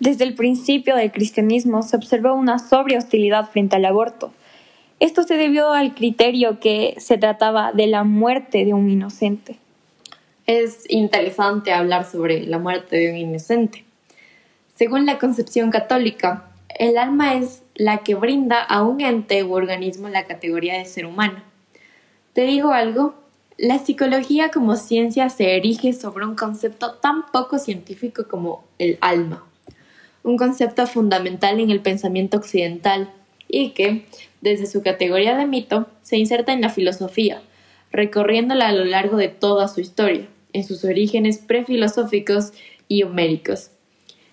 Desde 0.00 0.24
el 0.24 0.34
principio 0.34 0.96
del 0.96 1.12
cristianismo 1.12 1.82
se 1.82 1.96
observó 1.96 2.34
una 2.34 2.58
sobria 2.58 2.98
hostilidad 2.98 3.50
frente 3.50 3.76
al 3.76 3.84
aborto, 3.84 4.32
esto 4.98 5.24
se 5.24 5.36
debió 5.36 5.72
al 5.72 5.94
criterio 5.94 6.58
que 6.58 6.94
se 6.96 7.18
trataba 7.18 7.72
de 7.72 7.86
la 7.86 8.02
muerte 8.02 8.64
de 8.64 8.72
un 8.72 8.88
inocente. 8.88 9.58
Es 10.46 10.84
interesante 10.88 11.72
hablar 11.72 12.08
sobre 12.08 12.46
la 12.46 12.60
muerte 12.60 12.96
de 12.96 13.10
un 13.10 13.16
inocente. 13.16 13.84
Según 14.76 15.04
la 15.04 15.18
concepción 15.18 15.72
católica, 15.72 16.52
el 16.78 16.98
alma 16.98 17.34
es 17.34 17.62
la 17.74 17.98
que 17.98 18.14
brinda 18.14 18.62
a 18.62 18.82
un 18.82 19.00
ente 19.00 19.42
u 19.42 19.54
organismo 19.54 20.08
la 20.08 20.26
categoría 20.26 20.78
de 20.78 20.84
ser 20.84 21.04
humano. 21.04 21.42
Te 22.32 22.42
digo 22.42 22.70
algo, 22.70 23.14
la 23.58 23.80
psicología 23.80 24.50
como 24.52 24.76
ciencia 24.76 25.30
se 25.30 25.56
erige 25.56 25.92
sobre 25.92 26.24
un 26.24 26.36
concepto 26.36 26.92
tan 26.92 27.26
poco 27.32 27.58
científico 27.58 28.28
como 28.28 28.62
el 28.78 28.98
alma, 29.00 29.44
un 30.22 30.36
concepto 30.36 30.86
fundamental 30.86 31.58
en 31.58 31.70
el 31.70 31.80
pensamiento 31.80 32.36
occidental 32.36 33.10
y 33.48 33.70
que, 33.70 34.06
desde 34.42 34.66
su 34.66 34.80
categoría 34.82 35.36
de 35.36 35.46
mito, 35.46 35.88
se 36.02 36.18
inserta 36.18 36.52
en 36.52 36.60
la 36.60 36.68
filosofía, 36.68 37.42
recorriéndola 37.90 38.68
a 38.68 38.72
lo 38.72 38.84
largo 38.84 39.16
de 39.16 39.28
toda 39.28 39.66
su 39.66 39.80
historia, 39.80 40.28
en 40.56 40.64
sus 40.64 40.84
orígenes 40.84 41.38
prefilosóficos 41.38 42.52
y 42.88 43.02
homéricos. 43.02 43.70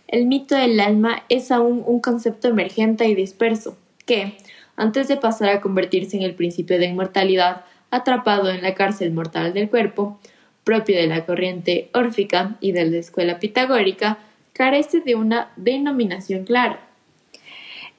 El 0.07 0.25
mito 0.25 0.55
del 0.55 0.79
alma 0.79 1.23
es 1.27 1.51
aún 1.51 1.83
un 1.85 1.99
concepto 1.99 2.47
emergente 2.47 3.05
y 3.07 3.15
disperso, 3.15 3.77
que, 4.05 4.37
antes 4.77 5.09
de 5.09 5.17
pasar 5.17 5.49
a 5.49 5.59
convertirse 5.59 6.15
en 6.15 6.23
el 6.23 6.33
principio 6.33 6.79
de 6.79 6.85
inmortalidad, 6.85 7.65
atrapado 7.91 8.49
en 8.49 8.61
la 8.61 8.73
cárcel 8.73 9.11
mortal 9.11 9.53
del 9.53 9.69
cuerpo, 9.69 10.17
propio 10.63 10.95
de 10.95 11.07
la 11.07 11.25
corriente 11.25 11.89
órfica 11.93 12.55
y 12.61 12.71
de 12.71 12.85
la 12.85 12.97
escuela 12.97 13.39
pitagórica, 13.39 14.19
carece 14.53 15.01
de 15.01 15.15
una 15.15 15.51
denominación 15.57 16.45
clara. 16.45 16.79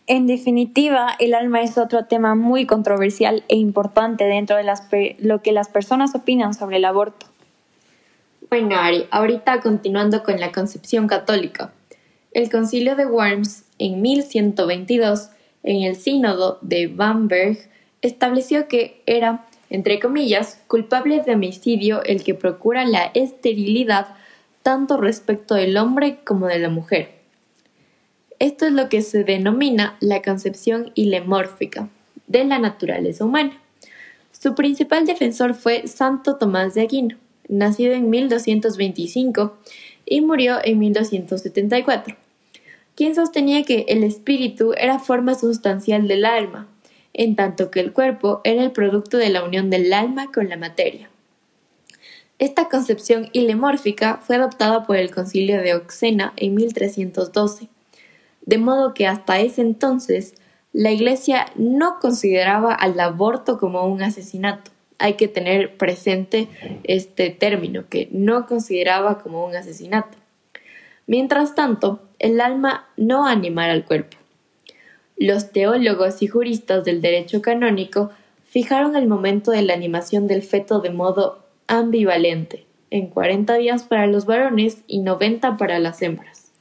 En 0.07 0.27
definitiva, 0.27 1.15
el 1.19 1.35
alma 1.35 1.63
es 1.63 1.77
otro 1.77 2.07
tema 2.07 2.35
muy 2.35 2.65
controversial 2.65 3.45
e 3.49 3.57
importante 3.57 4.25
dentro 4.25 4.57
de 4.57 5.17
lo 5.19 5.43
que 5.43 5.53
las 5.53 5.69
personas 5.69 6.15
opinan 6.15 6.55
sobre 6.55 6.79
el 6.79 6.85
aborto. 6.87 7.27
Ahorita 9.11 9.61
continuando 9.61 10.23
con 10.23 10.39
la 10.39 10.53
concepción 10.53 11.09
católica. 11.09 11.73
El 12.31 12.49
concilio 12.53 12.95
de 12.95 13.05
Worms 13.05 13.65
en 13.81 14.01
1122, 14.01 15.31
en 15.65 15.83
el 15.83 15.97
sínodo 15.97 16.59
de 16.63 16.87
Bamberg, 16.87 17.59
estableció 18.01 18.69
que 18.69 19.03
era, 19.07 19.47
entre 19.71 19.99
comillas, 19.99 20.61
culpable 20.69 21.21
de 21.21 21.35
homicidio 21.35 22.05
el 22.05 22.23
que 22.23 22.35
procura 22.35 22.85
la 22.85 23.11
esterilidad 23.15 24.15
tanto 24.63 24.99
respecto 24.99 25.57
del 25.57 25.77
hombre 25.77 26.21
como 26.25 26.47
de 26.47 26.61
la 26.61 26.69
mujer. 26.69 27.11
Esto 28.39 28.67
es 28.67 28.73
lo 28.73 28.89
que 28.89 29.03
se 29.03 29.25
denomina 29.25 29.97
la 29.99 30.23
concepción 30.23 30.93
ilemórfica 30.95 31.89
de 32.29 32.45
la 32.45 32.61
naturaleza 32.61 33.25
humana. 33.25 33.61
Su 34.31 34.55
principal 34.55 35.07
defensor 35.07 35.55
fue 35.55 35.89
Santo 35.89 36.37
Tomás 36.37 36.75
de 36.75 36.83
Aquino, 36.83 37.17
nacido 37.49 37.93
en 37.93 38.11
1225 38.11 39.57
y 40.07 40.21
murió 40.21 40.59
en 40.63 40.79
1274, 40.79 42.17
quien 42.95 43.15
sostenía 43.15 43.65
que 43.65 43.87
el 43.89 44.05
espíritu 44.05 44.73
era 44.77 44.99
forma 44.99 45.35
sustancial 45.35 46.09
del 46.09 46.25
alma, 46.25 46.69
en 47.13 47.37
tanto 47.37 47.71
que 47.71 47.81
el 47.81 47.93
cuerpo 47.93 48.41
era 48.45 48.63
el 48.63 48.73
producto 48.73 49.17
de 49.17 49.31
la 49.31 49.45
unión 49.45 49.71
del 49.71 49.93
alma 49.93 50.31
con 50.33 50.49
la 50.49 50.57
materia. 50.57 51.11
Esta 52.39 52.69
concepción 52.69 53.29
ilemórfica 53.33 54.21
fue 54.23 54.37
adoptada 54.37 54.85
por 54.85 54.97
el 54.97 55.15
concilio 55.15 55.63
de 55.63 55.75
Oxena 55.75 56.33
en 56.37 56.55
1312, 56.55 57.69
de 58.45 58.59
modo 58.59 58.93
que 58.93 59.07
hasta 59.07 59.39
ese 59.39 59.61
entonces 59.61 60.35
la 60.73 60.91
Iglesia 60.91 61.47
no 61.55 62.01
consideraba 62.01 62.75
al 62.75 62.99
aborto 62.99 63.59
como 63.59 63.87
un 63.87 64.03
asesinato. 64.03 64.73
Hay 64.99 65.15
que 65.15 65.29
tener 65.29 65.77
presente 65.77 66.49
este 66.85 67.31
término, 67.31 67.89
que 67.89 68.09
no 68.13 68.47
consideraba 68.47 69.19
como 69.19 69.45
un 69.45 69.57
asesinato. 69.57 70.19
Mientras 71.07 71.55
tanto, 71.55 72.01
el 72.19 72.41
alma 72.41 72.89
no 72.97 73.27
animara 73.27 73.73
al 73.73 73.85
cuerpo. 73.85 74.17
Los 75.17 75.53
teólogos 75.53 76.23
y 76.23 76.27
juristas 76.27 76.85
del 76.85 77.01
derecho 77.01 77.43
canónico 77.43 78.11
fijaron 78.45 78.97
el 78.97 79.07
momento 79.07 79.51
de 79.51 79.63
la 79.63 79.75
animación 79.75 80.27
del 80.27 80.43
feto 80.43 80.81
de 80.81 80.91
modo 80.91 81.45
ambivalente, 81.67 82.67
en 82.91 83.09
40 83.09 83.55
días 83.55 83.85
para 83.85 84.07
los 84.07 84.27
varones 84.27 84.79
y 84.87 85.01
90 85.01 85.57
para 85.57 85.79
las 85.79 86.01
hembras. 86.03 86.53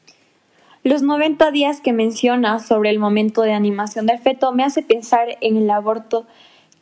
Los 0.84 1.02
90 1.02 1.52
días 1.52 1.80
que 1.80 1.94
menciona 1.94 2.60
sobre 2.60 2.90
el 2.90 3.00
momento 3.00 3.42
de 3.42 3.54
animación 3.54 4.06
del 4.06 4.20
feto 4.20 4.52
me 4.52 4.64
hace 4.64 4.82
pensar 4.82 5.38
en 5.40 5.56
el 5.56 5.70
aborto, 5.70 6.26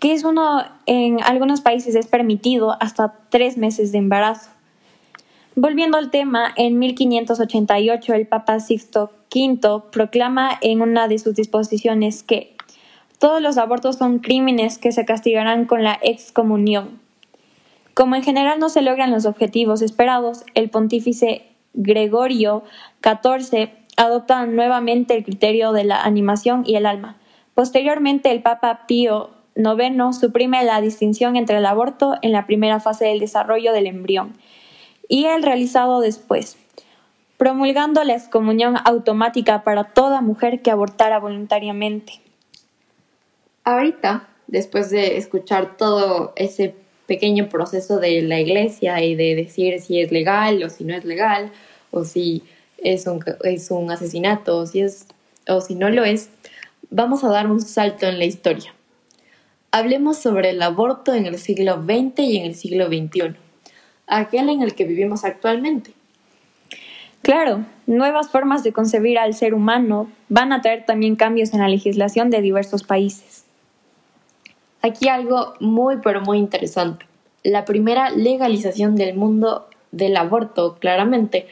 que 0.01 0.13
es 0.13 0.23
uno 0.23 0.63
en 0.87 1.21
algunos 1.21 1.61
países 1.61 1.93
es 1.93 2.07
permitido 2.07 2.75
hasta 2.81 3.13
tres 3.29 3.55
meses 3.57 3.91
de 3.91 3.99
embarazo. 3.99 4.49
Volviendo 5.55 5.99
al 5.99 6.09
tema, 6.09 6.51
en 6.57 6.79
1588 6.79 8.15
el 8.15 8.25
Papa 8.25 8.59
Sixto 8.59 9.11
V 9.31 9.83
proclama 9.91 10.57
en 10.61 10.81
una 10.81 11.07
de 11.07 11.19
sus 11.19 11.35
disposiciones 11.35 12.23
que 12.23 12.55
todos 13.19 13.43
los 13.43 13.59
abortos 13.59 13.97
son 13.97 14.17
crímenes 14.17 14.79
que 14.79 14.91
se 14.91 15.05
castigarán 15.05 15.65
con 15.65 15.83
la 15.83 15.99
excomunión. 16.01 16.99
Como 17.93 18.15
en 18.15 18.23
general 18.23 18.57
no 18.57 18.69
se 18.69 18.81
logran 18.81 19.11
los 19.11 19.27
objetivos 19.27 19.83
esperados, 19.83 20.45
el 20.55 20.71
pontífice 20.71 21.43
Gregorio 21.75 22.63
XIV 23.03 23.69
adopta 23.97 24.47
nuevamente 24.47 25.15
el 25.15 25.23
criterio 25.23 25.73
de 25.73 25.83
la 25.83 26.01
animación 26.01 26.63
y 26.65 26.75
el 26.75 26.87
alma. 26.87 27.17
Posteriormente, 27.53 28.31
el 28.31 28.41
Papa 28.41 28.87
Pío 28.87 29.40
IX 29.55 30.17
suprime 30.17 30.63
la 30.63 30.81
distinción 30.81 31.35
entre 31.35 31.57
el 31.57 31.65
aborto 31.65 32.15
en 32.21 32.31
la 32.31 32.45
primera 32.45 32.79
fase 32.79 33.05
del 33.05 33.19
desarrollo 33.19 33.73
del 33.73 33.87
embrión 33.87 34.33
y 35.07 35.25
el 35.25 35.43
realizado 35.43 35.99
después, 35.99 36.57
promulgando 37.37 38.03
la 38.03 38.13
excomunión 38.13 38.75
automática 38.85 39.63
para 39.63 39.85
toda 39.85 40.21
mujer 40.21 40.61
que 40.61 40.71
abortara 40.71 41.19
voluntariamente. 41.19 42.21
Ahorita, 43.63 44.27
después 44.47 44.89
de 44.89 45.17
escuchar 45.17 45.75
todo 45.77 46.33
ese 46.35 46.75
pequeño 47.07 47.49
proceso 47.49 47.99
de 47.99 48.21
la 48.21 48.39
iglesia 48.39 49.03
y 49.03 49.15
de 49.15 49.35
decir 49.35 49.81
si 49.81 49.99
es 49.99 50.11
legal 50.11 50.63
o 50.63 50.69
si 50.69 50.85
no 50.85 50.95
es 50.95 51.03
legal, 51.03 51.51
o 51.91 52.05
si 52.05 52.43
es 52.77 53.05
un, 53.05 53.23
es 53.43 53.69
un 53.69 53.91
asesinato 53.91 54.57
o 54.57 54.65
si, 54.65 54.81
es, 54.81 55.07
o 55.47 55.61
si 55.61 55.75
no 55.75 55.89
lo 55.89 56.05
es, 56.05 56.29
vamos 56.89 57.23
a 57.23 57.29
dar 57.29 57.47
un 57.47 57.61
salto 57.61 58.05
en 58.05 58.17
la 58.17 58.25
historia. 58.25 58.73
Hablemos 59.73 60.17
sobre 60.17 60.49
el 60.49 60.61
aborto 60.61 61.13
en 61.13 61.25
el 61.25 61.37
siglo 61.37 61.81
XX 61.81 62.19
y 62.19 62.37
en 62.37 62.45
el 62.45 62.55
siglo 62.55 62.87
XXI, 62.87 63.37
aquel 64.05 64.49
en 64.49 64.61
el 64.61 64.75
que 64.75 64.83
vivimos 64.83 65.23
actualmente. 65.23 65.93
Claro, 67.21 67.65
nuevas 67.87 68.29
formas 68.29 68.63
de 68.63 68.73
concebir 68.73 69.17
al 69.17 69.33
ser 69.33 69.53
humano 69.53 70.11
van 70.27 70.51
a 70.51 70.61
traer 70.61 70.85
también 70.85 71.15
cambios 71.15 71.53
en 71.53 71.61
la 71.61 71.69
legislación 71.69 72.29
de 72.29 72.41
diversos 72.41 72.83
países. 72.83 73.45
Aquí 74.81 75.07
algo 75.07 75.53
muy 75.61 75.99
pero 76.03 76.19
muy 76.19 76.37
interesante. 76.37 77.05
La 77.43 77.63
primera 77.63 78.09
legalización 78.09 78.95
del 78.95 79.15
mundo 79.15 79.69
del 79.93 80.17
aborto, 80.17 80.75
claramente, 80.79 81.47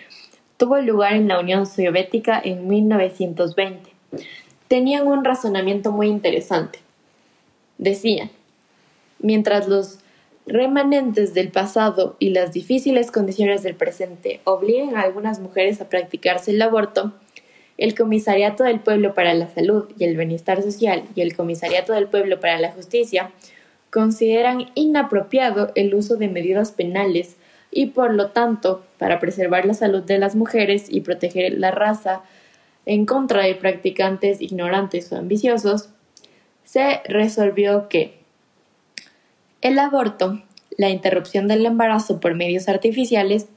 tuvo 0.57 0.77
lugar 0.79 1.13
en 1.13 1.29
la 1.29 1.39
Unión 1.39 1.65
Soviética 1.65 2.41
en 2.43 2.67
1920. 2.67 3.91
Tenían 4.67 5.07
un 5.07 5.23
razonamiento 5.23 5.93
muy 5.93 6.07
interesante. 6.07 6.79
Decían, 7.79 8.29
mientras 9.19 9.67
los 9.67 9.99
remanentes 10.45 11.33
del 11.33 11.49
pasado 11.49 12.17
y 12.19 12.31
las 12.31 12.51
difíciles 12.51 13.09
condiciones 13.09 13.63
del 13.63 13.75
presente 13.75 14.41
obliguen 14.43 14.97
a 14.97 15.01
algunas 15.01 15.39
mujeres 15.39 15.79
a 15.79 15.87
practicarse 15.87 16.51
el 16.51 16.61
aborto, 16.61 17.13
el 17.77 17.95
Comisariato 17.95 18.65
del 18.65 18.81
Pueblo 18.81 19.13
para 19.13 19.33
la 19.33 19.47
Salud 19.47 19.85
y 19.97 20.03
el 20.03 20.17
Bienestar 20.17 20.61
Social 20.61 21.03
y 21.15 21.21
el 21.21 21.35
Comisariato 21.35 21.93
del 21.93 22.07
Pueblo 22.07 22.41
para 22.41 22.59
la 22.59 22.73
Justicia 22.73 23.31
consideran 23.89 24.69
inapropiado 24.75 25.71
el 25.75 25.95
uso 25.95 26.17
de 26.17 26.27
medidas 26.27 26.73
penales 26.73 27.37
y 27.71 27.87
por 27.87 28.13
lo 28.13 28.31
tanto, 28.31 28.83
para 28.97 29.21
preservar 29.21 29.65
la 29.65 29.73
salud 29.73 30.03
de 30.03 30.17
las 30.17 30.35
mujeres 30.35 30.87
y 30.89 31.01
proteger 31.01 31.53
la 31.53 31.71
raza 31.71 32.23
en 32.85 33.05
contra 33.05 33.43
de 33.43 33.55
practicantes 33.55 34.41
ignorantes 34.41 35.11
o 35.13 35.15
ambiciosos, 35.15 35.89
se 36.71 37.01
resolvió 37.05 37.89
que 37.89 38.19
el 39.61 39.79
aborto, 39.79 40.43
la 40.77 40.89
interrupción 40.89 41.47
del 41.47 41.65
embarazo 41.65 42.19
por 42.19 42.35
medios 42.35 42.69
artificiales, 42.69 43.47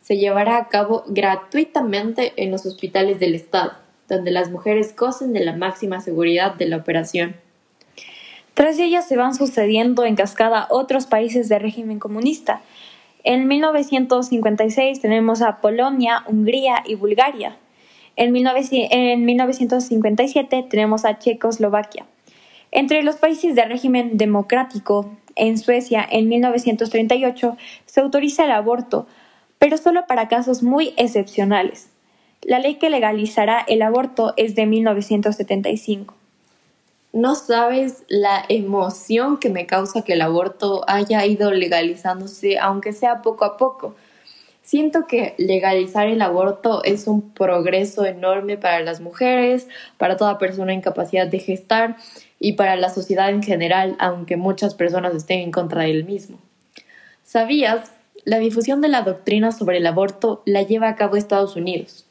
se 0.00 0.16
llevará 0.16 0.56
a 0.56 0.68
cabo 0.68 1.04
gratuitamente 1.06 2.32
en 2.36 2.50
los 2.50 2.64
hospitales 2.64 3.20
del 3.20 3.34
Estado, 3.34 3.72
donde 4.08 4.30
las 4.30 4.50
mujeres 4.50 4.96
gocen 4.96 5.34
de 5.34 5.44
la 5.44 5.54
máxima 5.54 6.00
seguridad 6.00 6.54
de 6.54 6.66
la 6.66 6.78
operación. 6.78 7.36
Tras 8.54 8.78
ellas 8.78 9.06
se 9.06 9.18
van 9.18 9.34
sucediendo 9.34 10.06
en 10.06 10.16
cascada 10.16 10.66
otros 10.70 11.04
países 11.04 11.50
de 11.50 11.58
régimen 11.58 11.98
comunista. 11.98 12.62
En 13.24 13.46
1956 13.46 15.02
tenemos 15.02 15.42
a 15.42 15.60
Polonia, 15.60 16.24
Hungría 16.26 16.82
y 16.86 16.94
Bulgaria. 16.94 17.58
En 18.16 18.32
1957 18.32 20.66
tenemos 20.70 21.04
a 21.04 21.18
Checoslovaquia. 21.18 22.06
Entre 22.74 23.04
los 23.04 23.14
países 23.14 23.54
de 23.54 23.64
régimen 23.64 24.16
democrático, 24.18 25.08
en 25.36 25.58
Suecia 25.58 26.04
en 26.10 26.28
1938 26.28 27.56
se 27.86 28.00
autoriza 28.00 28.46
el 28.46 28.50
aborto, 28.50 29.06
pero 29.60 29.76
solo 29.76 30.08
para 30.08 30.26
casos 30.26 30.64
muy 30.64 30.92
excepcionales. 30.96 31.86
La 32.42 32.58
ley 32.58 32.74
que 32.74 32.90
legalizará 32.90 33.64
el 33.68 33.80
aborto 33.80 34.34
es 34.36 34.56
de 34.56 34.66
1975. 34.66 36.14
No 37.12 37.36
sabes 37.36 38.02
la 38.08 38.44
emoción 38.48 39.38
que 39.38 39.50
me 39.50 39.66
causa 39.66 40.02
que 40.02 40.14
el 40.14 40.22
aborto 40.22 40.82
haya 40.88 41.24
ido 41.26 41.52
legalizándose, 41.52 42.58
aunque 42.58 42.92
sea 42.92 43.22
poco 43.22 43.44
a 43.44 43.56
poco. 43.56 43.94
Siento 44.62 45.06
que 45.06 45.34
legalizar 45.38 46.08
el 46.08 46.22
aborto 46.22 46.82
es 46.82 47.06
un 47.06 47.30
progreso 47.34 48.04
enorme 48.04 48.56
para 48.56 48.80
las 48.80 49.00
mujeres, 49.00 49.68
para 49.96 50.16
toda 50.16 50.38
persona 50.38 50.72
en 50.72 50.80
capacidad 50.80 51.28
de 51.28 51.38
gestar 51.38 51.96
y 52.44 52.52
para 52.52 52.76
la 52.76 52.90
sociedad 52.90 53.30
en 53.30 53.42
general, 53.42 53.96
aunque 53.98 54.36
muchas 54.36 54.74
personas 54.74 55.14
estén 55.14 55.40
en 55.40 55.50
contra 55.50 55.84
del 55.84 56.04
mismo. 56.04 56.38
¿Sabías 57.22 57.90
la 58.24 58.38
difusión 58.38 58.80
de 58.80 58.88
la 58.88 59.02
doctrina 59.02 59.52
sobre 59.52 59.78
el 59.78 59.86
aborto 59.86 60.42
la 60.46 60.62
lleva 60.62 60.88
a 60.88 60.96
cabo 60.96 61.16
Estados 61.16 61.56
Unidos. 61.56 62.06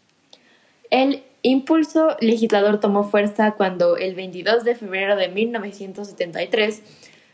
El 0.92 1.24
impulso 1.42 2.16
legislador 2.20 2.80
tomó 2.80 3.04
fuerza 3.04 3.52
cuando 3.52 3.98
el 3.98 4.14
22 4.16 4.64
de 4.64 4.76
febrero 4.76 5.16
de 5.16 5.28
1973 5.30 6.82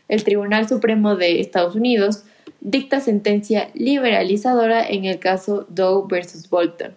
el 0.08 0.24
Tribunal 0.24 0.68
Supremo 0.68 1.14
de 1.14 1.40
Estados 1.40 1.74
Unidos 1.74 2.24
dicta 2.60 3.00
sentencia 3.00 3.70
liberalizadora 3.74 4.86
en 4.86 5.04
el 5.04 5.18
caso 5.18 5.66
Doe 5.68 6.06
versus 6.08 6.48
Bolton, 6.48 6.94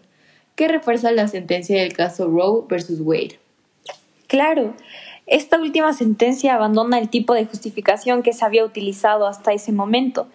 que 0.55 0.67
refuerza 0.67 1.11
la 1.11 1.27
sentencia 1.27 1.81
del 1.81 1.93
caso 1.93 2.27
Roe 2.27 2.65
versus 2.67 2.99
Wade. 3.01 3.39
Claro, 4.27 4.73
esta 5.25 5.57
última 5.59 5.93
sentencia 5.93 6.55
abandona 6.55 6.99
el 6.99 7.09
tipo 7.09 7.33
de 7.33 7.45
justificación 7.45 8.23
que 8.23 8.33
se 8.33 8.43
había 8.43 8.65
utilizado 8.65 9.25
hasta 9.25 9.53
ese 9.53 9.71
momento 9.71 10.27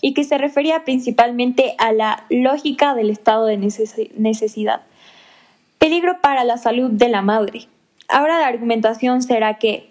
y 0.00 0.12
que 0.12 0.24
se 0.24 0.36
refería 0.36 0.84
principalmente 0.84 1.74
a 1.78 1.92
la 1.92 2.24
lógica 2.28 2.94
del 2.94 3.08
estado 3.08 3.46
de 3.46 3.56
necesidad. 3.56 4.82
Peligro 5.78 6.20
para 6.20 6.44
la 6.44 6.58
salud 6.58 6.90
de 6.90 7.08
la 7.08 7.22
madre. 7.22 7.68
Ahora 8.08 8.38
la 8.38 8.46
argumentación 8.46 9.22
será 9.22 9.54
que 9.54 9.88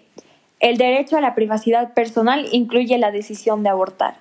El 0.60 0.78
derecho 0.78 1.18
a 1.18 1.20
la 1.20 1.34
privacidad 1.34 1.92
personal 1.92 2.46
incluye 2.52 2.96
la 2.96 3.10
decisión 3.10 3.62
de 3.62 3.68
abortar. 3.68 4.14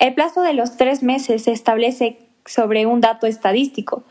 El 0.00 0.14
plazo 0.14 0.42
de 0.42 0.54
los 0.54 0.76
tres 0.76 1.04
meses 1.04 1.44
se 1.44 1.52
establece 1.52 2.18
sobre 2.46 2.84
un 2.86 3.00
dato 3.00 3.28
estadístico. 3.28 4.02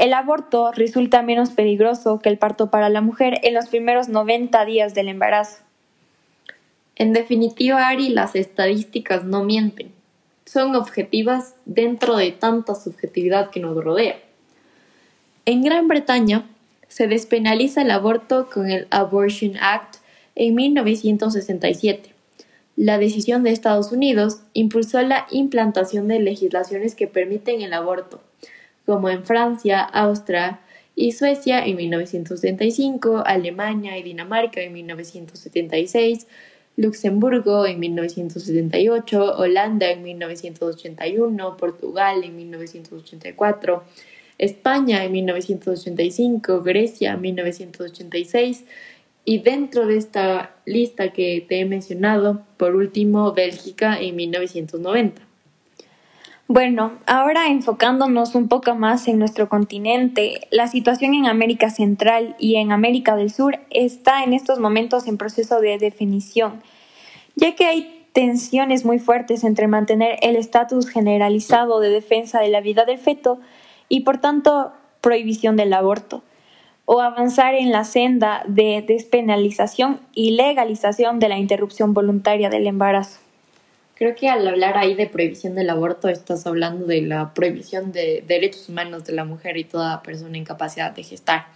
El 0.00 0.14
aborto 0.14 0.72
resulta 0.72 1.20
menos 1.20 1.50
peligroso 1.50 2.20
que 2.20 2.30
el 2.30 2.38
parto 2.38 2.70
para 2.70 2.88
la 2.88 3.02
mujer 3.02 3.38
en 3.42 3.52
los 3.52 3.68
primeros 3.68 4.08
90 4.08 4.64
días 4.64 4.94
del 4.94 5.08
embarazo. 5.08 5.58
En 6.96 7.12
definitiva, 7.12 7.86
Ari, 7.86 8.08
las 8.08 8.34
estadísticas 8.34 9.24
no 9.24 9.44
mienten. 9.44 9.92
Son 10.46 10.74
objetivas 10.74 11.54
dentro 11.66 12.16
de 12.16 12.32
tanta 12.32 12.74
subjetividad 12.74 13.50
que 13.50 13.60
nos 13.60 13.76
rodea. 13.76 14.18
En 15.44 15.62
Gran 15.62 15.86
Bretaña 15.86 16.46
se 16.88 17.06
despenaliza 17.06 17.82
el 17.82 17.90
aborto 17.90 18.48
con 18.48 18.70
el 18.70 18.86
Abortion 18.88 19.58
Act 19.60 19.96
en 20.34 20.54
1967. 20.54 22.14
La 22.74 22.96
decisión 22.96 23.42
de 23.42 23.50
Estados 23.50 23.92
Unidos 23.92 24.40
impulsó 24.54 25.02
la 25.02 25.26
implantación 25.30 26.08
de 26.08 26.20
legislaciones 26.20 26.94
que 26.94 27.06
permiten 27.06 27.60
el 27.60 27.74
aborto, 27.74 28.22
como 28.90 29.08
en 29.08 29.22
Francia, 29.22 29.82
Austria 29.82 30.58
y 30.96 31.12
Suecia 31.12 31.64
en 31.64 31.76
1975, 31.76 33.22
Alemania 33.24 33.96
y 33.96 34.02
Dinamarca 34.02 34.62
en 34.62 34.72
1976, 34.72 36.26
Luxemburgo 36.76 37.66
en 37.66 37.78
1978, 37.78 39.36
Holanda 39.38 39.92
en 39.92 40.02
1981, 40.02 41.56
Portugal 41.56 42.24
en 42.24 42.34
1984, 42.34 43.84
España 44.38 45.04
en 45.04 45.12
1985, 45.12 46.62
Grecia 46.64 47.12
en 47.12 47.20
1986 47.20 48.64
y 49.24 49.38
dentro 49.38 49.86
de 49.86 49.98
esta 49.98 50.56
lista 50.66 51.12
que 51.12 51.46
te 51.48 51.60
he 51.60 51.64
mencionado, 51.64 52.42
por 52.56 52.74
último, 52.74 53.34
Bélgica 53.34 54.00
en 54.00 54.16
1990. 54.16 55.29
Bueno, 56.52 56.90
ahora 57.06 57.46
enfocándonos 57.46 58.34
un 58.34 58.48
poco 58.48 58.74
más 58.74 59.06
en 59.06 59.20
nuestro 59.20 59.48
continente, 59.48 60.48
la 60.50 60.66
situación 60.66 61.14
en 61.14 61.26
América 61.26 61.70
Central 61.70 62.34
y 62.40 62.56
en 62.56 62.72
América 62.72 63.14
del 63.14 63.30
Sur 63.30 63.60
está 63.70 64.24
en 64.24 64.32
estos 64.32 64.58
momentos 64.58 65.06
en 65.06 65.16
proceso 65.16 65.60
de 65.60 65.78
definición, 65.78 66.60
ya 67.36 67.54
que 67.54 67.66
hay 67.66 68.04
tensiones 68.14 68.84
muy 68.84 68.98
fuertes 68.98 69.44
entre 69.44 69.68
mantener 69.68 70.18
el 70.22 70.34
estatus 70.34 70.88
generalizado 70.88 71.78
de 71.78 71.90
defensa 71.90 72.40
de 72.40 72.48
la 72.48 72.60
vida 72.60 72.84
del 72.84 72.98
feto 72.98 73.38
y 73.88 74.00
por 74.00 74.18
tanto 74.18 74.72
prohibición 75.00 75.54
del 75.54 75.72
aborto, 75.72 76.24
o 76.84 77.00
avanzar 77.00 77.54
en 77.54 77.70
la 77.70 77.84
senda 77.84 78.42
de 78.48 78.82
despenalización 78.82 80.00
y 80.14 80.32
legalización 80.32 81.20
de 81.20 81.28
la 81.28 81.38
interrupción 81.38 81.94
voluntaria 81.94 82.50
del 82.50 82.66
embarazo. 82.66 83.20
Creo 84.00 84.14
que 84.14 84.30
al 84.30 84.48
hablar 84.48 84.78
ahí 84.78 84.94
de 84.94 85.06
prohibición 85.06 85.54
del 85.54 85.68
aborto 85.68 86.08
estás 86.08 86.46
hablando 86.46 86.86
de 86.86 87.02
la 87.02 87.34
prohibición 87.34 87.92
de 87.92 88.24
derechos 88.26 88.70
humanos 88.70 89.04
de 89.04 89.12
la 89.12 89.26
mujer 89.26 89.58
y 89.58 89.64
toda 89.64 90.02
persona 90.02 90.38
en 90.38 90.44
capacidad 90.44 90.90
de 90.90 91.02
gestar. 91.02 91.48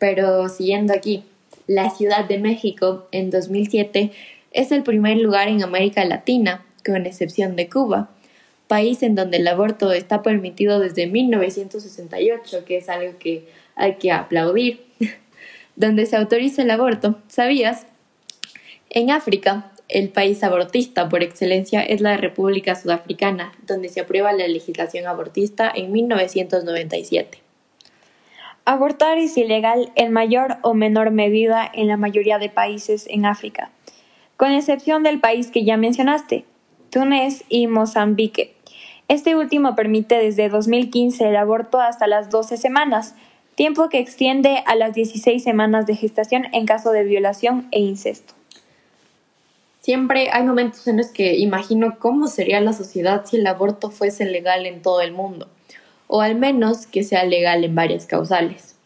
Pero 0.00 0.48
siguiendo 0.48 0.92
aquí, 0.92 1.22
la 1.68 1.90
Ciudad 1.90 2.24
de 2.24 2.38
México 2.38 3.06
en 3.12 3.30
2007 3.30 4.10
es 4.50 4.72
el 4.72 4.82
primer 4.82 5.18
lugar 5.18 5.46
en 5.46 5.62
América 5.62 6.04
Latina, 6.04 6.66
con 6.84 7.06
excepción 7.06 7.54
de 7.54 7.68
Cuba, 7.68 8.10
país 8.66 9.04
en 9.04 9.14
donde 9.14 9.36
el 9.36 9.46
aborto 9.46 9.92
está 9.92 10.20
permitido 10.24 10.80
desde 10.80 11.06
1968, 11.06 12.64
que 12.64 12.78
es 12.78 12.88
algo 12.88 13.16
que 13.20 13.46
hay 13.76 13.98
que 13.98 14.10
aplaudir, 14.10 14.84
donde 15.76 16.06
se 16.06 16.16
autoriza 16.16 16.62
el 16.62 16.72
aborto. 16.72 17.20
¿Sabías? 17.28 17.86
En 18.90 19.12
África, 19.12 19.70
el 19.88 20.10
país 20.10 20.44
abortista 20.44 21.08
por 21.08 21.22
excelencia 21.22 21.82
es 21.82 22.02
la 22.02 22.18
República 22.18 22.74
Sudafricana, 22.74 23.52
donde 23.66 23.88
se 23.88 24.00
aprueba 24.00 24.32
la 24.32 24.46
legislación 24.46 25.06
abortista 25.06 25.72
en 25.74 25.92
1997. 25.92 27.38
Abortar 28.66 29.16
es 29.16 29.38
ilegal 29.38 29.90
en 29.94 30.12
mayor 30.12 30.58
o 30.60 30.74
menor 30.74 31.10
medida 31.10 31.70
en 31.72 31.88
la 31.88 31.96
mayoría 31.96 32.38
de 32.38 32.50
países 32.50 33.06
en 33.08 33.24
África, 33.24 33.70
con 34.36 34.52
excepción 34.52 35.02
del 35.02 35.20
país 35.20 35.50
que 35.50 35.64
ya 35.64 35.78
mencionaste, 35.78 36.44
Túnez 36.90 37.44
y 37.48 37.66
Mozambique. 37.66 38.54
Este 39.08 39.36
último 39.36 39.74
permite 39.74 40.16
desde 40.16 40.50
2015 40.50 41.30
el 41.30 41.36
aborto 41.36 41.80
hasta 41.80 42.06
las 42.06 42.28
12 42.28 42.58
semanas, 42.58 43.14
tiempo 43.54 43.88
que 43.88 44.00
extiende 44.00 44.62
a 44.66 44.74
las 44.74 44.92
16 44.92 45.42
semanas 45.42 45.86
de 45.86 45.96
gestación 45.96 46.46
en 46.52 46.66
caso 46.66 46.92
de 46.92 47.04
violación 47.04 47.68
e 47.70 47.80
incesto. 47.80 48.37
Siempre 49.88 50.28
hay 50.30 50.42
momentos 50.42 50.86
en 50.86 50.98
los 50.98 51.06
que 51.06 51.38
imagino 51.38 51.98
cómo 51.98 52.26
sería 52.26 52.60
la 52.60 52.74
sociedad 52.74 53.24
si 53.24 53.38
el 53.38 53.46
aborto 53.46 53.90
fuese 53.90 54.26
legal 54.26 54.66
en 54.66 54.82
todo 54.82 55.00
el 55.00 55.12
mundo, 55.12 55.48
o 56.08 56.20
al 56.20 56.34
menos 56.34 56.86
que 56.86 57.02
sea 57.04 57.24
legal 57.24 57.64
en 57.64 57.74
varias 57.74 58.04
causales. 58.04 58.76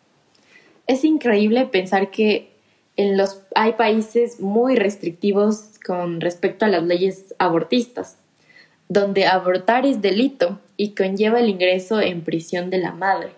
Es 0.87 1.03
increíble 1.03 1.67
pensar 1.67 2.12
que 2.12 2.53
en 2.97 3.17
los, 3.17 3.43
hay 3.57 3.73
países 3.73 4.38
muy 4.38 4.77
restrictivos 4.77 5.71
con 5.85 6.21
respecto 6.21 6.67
a 6.67 6.69
las 6.69 6.85
leyes 6.85 7.35
abortistas, 7.38 8.17
donde 8.88 9.27
abortar 9.27 9.85
es 9.85 10.03
delito 10.03 10.61
y 10.77 10.91
conlleva 10.91 11.41
el 11.41 11.49
ingreso 11.49 12.01
en 12.01 12.23
prisión 12.23 12.71
de 12.71 12.79
la 12.79 12.93
madre, 12.93 13.31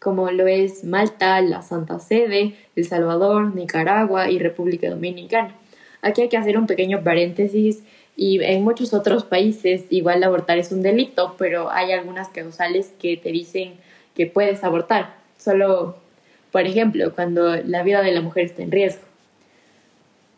como 0.00 0.28
lo 0.32 0.48
es 0.48 0.82
Malta, 0.82 1.40
la 1.40 1.62
Santa 1.62 2.00
Sede, 2.00 2.56
El 2.74 2.84
Salvador, 2.84 3.54
Nicaragua 3.54 4.28
y 4.28 4.40
República 4.40 4.90
Dominicana. 4.90 5.54
Aquí 6.02 6.22
hay 6.22 6.28
que 6.28 6.36
hacer 6.36 6.58
un 6.58 6.66
pequeño 6.66 7.04
paréntesis 7.04 7.84
y 8.16 8.42
en 8.42 8.64
muchos 8.64 8.92
otros 8.92 9.24
países 9.24 9.84
igual 9.88 10.22
abortar 10.24 10.58
es 10.58 10.72
un 10.72 10.82
delito, 10.82 11.36
pero 11.38 11.70
hay 11.70 11.92
algunas 11.92 12.28
causales 12.28 12.92
que 12.98 13.16
te 13.16 13.30
dicen 13.30 13.74
que 14.16 14.26
puedes 14.26 14.64
abortar. 14.64 15.14
Solo, 15.38 15.96
por 16.50 16.66
ejemplo, 16.66 17.14
cuando 17.14 17.56
la 17.56 17.84
vida 17.84 18.02
de 18.02 18.10
la 18.10 18.20
mujer 18.20 18.46
está 18.46 18.62
en 18.62 18.72
riesgo. 18.72 19.02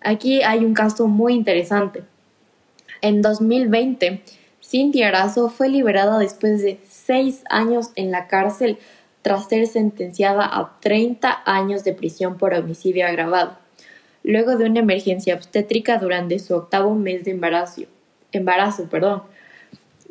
Aquí 0.02 0.42
hay 0.42 0.66
un 0.66 0.74
caso 0.74 1.08
muy 1.08 1.32
interesante. 1.32 2.04
En 3.00 3.22
2020, 3.22 4.20
Cintia 4.62 5.08
Arazo 5.08 5.48
fue 5.48 5.70
liberada 5.70 6.18
después 6.18 6.62
de 6.62 6.78
seis 6.86 7.42
años 7.48 7.90
en 7.96 8.10
la 8.10 8.28
cárcel 8.28 8.78
tras 9.22 9.48
ser 9.48 9.66
sentenciada 9.66 10.44
a 10.44 10.78
30 10.80 11.42
años 11.46 11.84
de 11.84 11.94
prisión 11.94 12.36
por 12.36 12.52
homicidio 12.52 13.06
agravado 13.06 13.63
luego 14.24 14.56
de 14.56 14.64
una 14.64 14.80
emergencia 14.80 15.36
obstétrica 15.36 15.98
durante 15.98 16.38
su 16.40 16.54
octavo 16.54 16.94
mes 16.94 17.24
de 17.24 17.30
embarazo. 17.30 17.82
embarazo 18.32 18.88
perdón. 18.88 19.22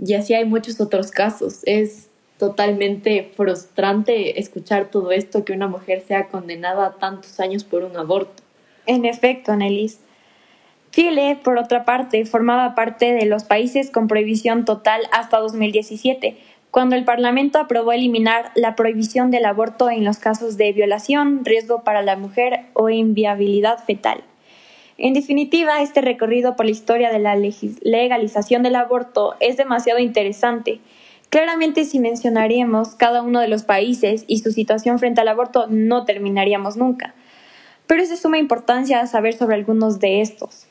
Y 0.02 0.14
así 0.14 0.34
hay 0.34 0.46
muchos 0.46 0.80
otros 0.80 1.12
casos. 1.12 1.60
Es 1.64 2.10
totalmente 2.38 3.32
frustrante 3.36 4.40
escuchar 4.40 4.90
todo 4.90 5.12
esto, 5.12 5.44
que 5.44 5.54
una 5.54 5.68
mujer 5.68 6.02
sea 6.02 6.28
condenada 6.28 6.88
a 6.88 6.94
tantos 6.94 7.40
años 7.40 7.64
por 7.64 7.84
un 7.84 7.98
aborto. 7.98 8.44
En 8.86 9.06
efecto, 9.06 9.52
Annelies. 9.52 10.00
Chile, 10.92 11.40
por 11.44 11.58
otra 11.58 11.86
parte, 11.86 12.24
formaba 12.26 12.76
parte 12.76 13.14
de 13.14 13.26
los 13.26 13.46
países 13.46 13.90
con 13.90 14.08
prohibición 14.08 14.64
total 14.64 15.02
hasta 15.12 15.40
2017, 15.40 16.38
cuando 16.74 16.96
el 16.96 17.06
Parlamento 17.06 17.60
aprobó 17.60 17.92
eliminar 17.92 18.50
la 18.56 18.76
prohibición 18.76 19.30
del 19.30 19.46
aborto 19.46 19.92
en 19.92 20.04
los 20.04 20.18
casos 20.18 20.58
de 20.58 20.74
violación, 20.74 21.46
riesgo 21.46 21.84
para 21.84 22.02
la 22.02 22.16
mujer 22.16 22.62
o 22.74 22.90
inviabilidad 22.90 23.78
fetal. 23.78 24.24
En 24.98 25.14
definitiva, 25.14 25.84
este 25.84 26.02
recorrido 26.02 26.56
por 26.56 26.66
la 26.66 26.72
historia 26.72 27.12
de 27.12 27.20
la 27.20 27.36
legalización 27.36 28.64
del 28.64 28.76
aborto 28.76 29.36
es 29.40 29.56
demasiado 29.56 30.00
interesante. 30.00 30.80
Claramente 31.30 31.86
si 31.86 32.00
mencionaríamos 32.00 32.96
cada 32.96 33.22
uno 33.22 33.40
de 33.40 33.50
los 33.50 33.62
países 33.62 34.26
y 34.26 34.40
su 34.40 34.52
situación 34.52 34.98
frente 34.98 35.22
al 35.22 35.28
aborto 35.28 35.68
no 35.70 36.06
terminaríamos 36.06 36.76
nunca. 36.76 37.14
Pero 37.86 38.02
es 38.02 38.10
de 38.10 38.18
suma 38.18 38.40
importancia 38.40 39.06
saber 39.06 39.36
sobre 39.36 39.58
algunos 39.58 40.00
de 40.00 40.22
estos. 40.22 40.66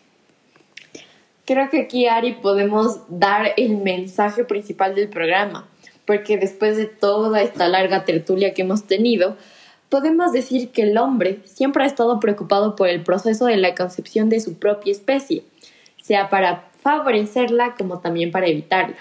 Creo 1.46 1.70
que 1.70 1.82
aquí, 1.82 2.08
Ari, 2.08 2.32
podemos 2.42 3.02
dar 3.08 3.52
el 3.56 3.76
mensaje 3.76 4.42
principal 4.42 4.96
del 4.96 5.08
programa 5.08 5.68
porque 6.06 6.36
después 6.36 6.76
de 6.76 6.86
toda 6.86 7.42
esta 7.42 7.68
larga 7.68 8.04
tertulia 8.04 8.54
que 8.54 8.62
hemos 8.62 8.86
tenido, 8.86 9.36
podemos 9.88 10.32
decir 10.32 10.70
que 10.70 10.82
el 10.82 10.98
hombre 10.98 11.40
siempre 11.44 11.84
ha 11.84 11.86
estado 11.86 12.18
preocupado 12.18 12.76
por 12.76 12.88
el 12.88 13.02
proceso 13.02 13.46
de 13.46 13.56
la 13.56 13.74
concepción 13.74 14.28
de 14.28 14.40
su 14.40 14.54
propia 14.54 14.92
especie, 14.92 15.44
sea 16.02 16.30
para 16.30 16.70
favorecerla 16.80 17.74
como 17.76 18.00
también 18.00 18.32
para 18.32 18.46
evitarla. 18.46 18.96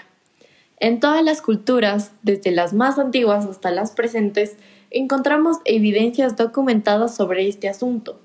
En 0.78 1.00
todas 1.00 1.22
las 1.24 1.40
culturas, 1.40 2.12
desde 2.22 2.50
las 2.50 2.72
más 2.72 2.98
antiguas 2.98 3.46
hasta 3.46 3.70
las 3.70 3.92
presentes, 3.92 4.56
encontramos 4.90 5.58
evidencias 5.64 6.36
documentadas 6.36 7.14
sobre 7.14 7.48
este 7.48 7.68
asunto. 7.68 8.20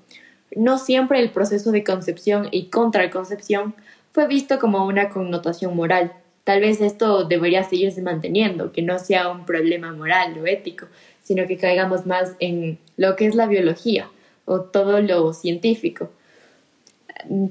No 0.54 0.78
siempre 0.78 1.20
el 1.20 1.30
proceso 1.30 1.72
de 1.72 1.84
concepción 1.84 2.48
y 2.50 2.66
contraconcepción 2.66 3.74
fue 4.12 4.26
visto 4.26 4.58
como 4.58 4.86
una 4.86 5.08
connotación 5.08 5.76
moral, 5.76 6.12
Tal 6.48 6.62
vez 6.62 6.80
esto 6.80 7.24
debería 7.24 7.62
seguirse 7.62 8.00
manteniendo, 8.00 8.72
que 8.72 8.80
no 8.80 8.98
sea 8.98 9.28
un 9.28 9.44
problema 9.44 9.92
moral 9.92 10.38
o 10.38 10.46
ético, 10.46 10.86
sino 11.22 11.46
que 11.46 11.58
caigamos 11.58 12.06
más 12.06 12.36
en 12.40 12.78
lo 12.96 13.16
que 13.16 13.26
es 13.26 13.34
la 13.34 13.46
biología 13.46 14.08
o 14.46 14.62
todo 14.62 15.02
lo 15.02 15.34
científico. 15.34 16.08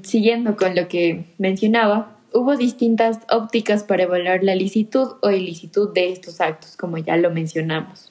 Siguiendo 0.02 0.56
con 0.56 0.74
lo 0.74 0.88
que 0.88 1.26
mencionaba, 1.38 2.16
hubo 2.32 2.56
distintas 2.56 3.20
ópticas 3.30 3.84
para 3.84 4.02
evaluar 4.02 4.42
la 4.42 4.56
licitud 4.56 5.12
o 5.22 5.30
ilicitud 5.30 5.94
de 5.94 6.10
estos 6.10 6.40
actos, 6.40 6.76
como 6.76 6.98
ya 6.98 7.16
lo 7.16 7.30
mencionamos. 7.30 8.10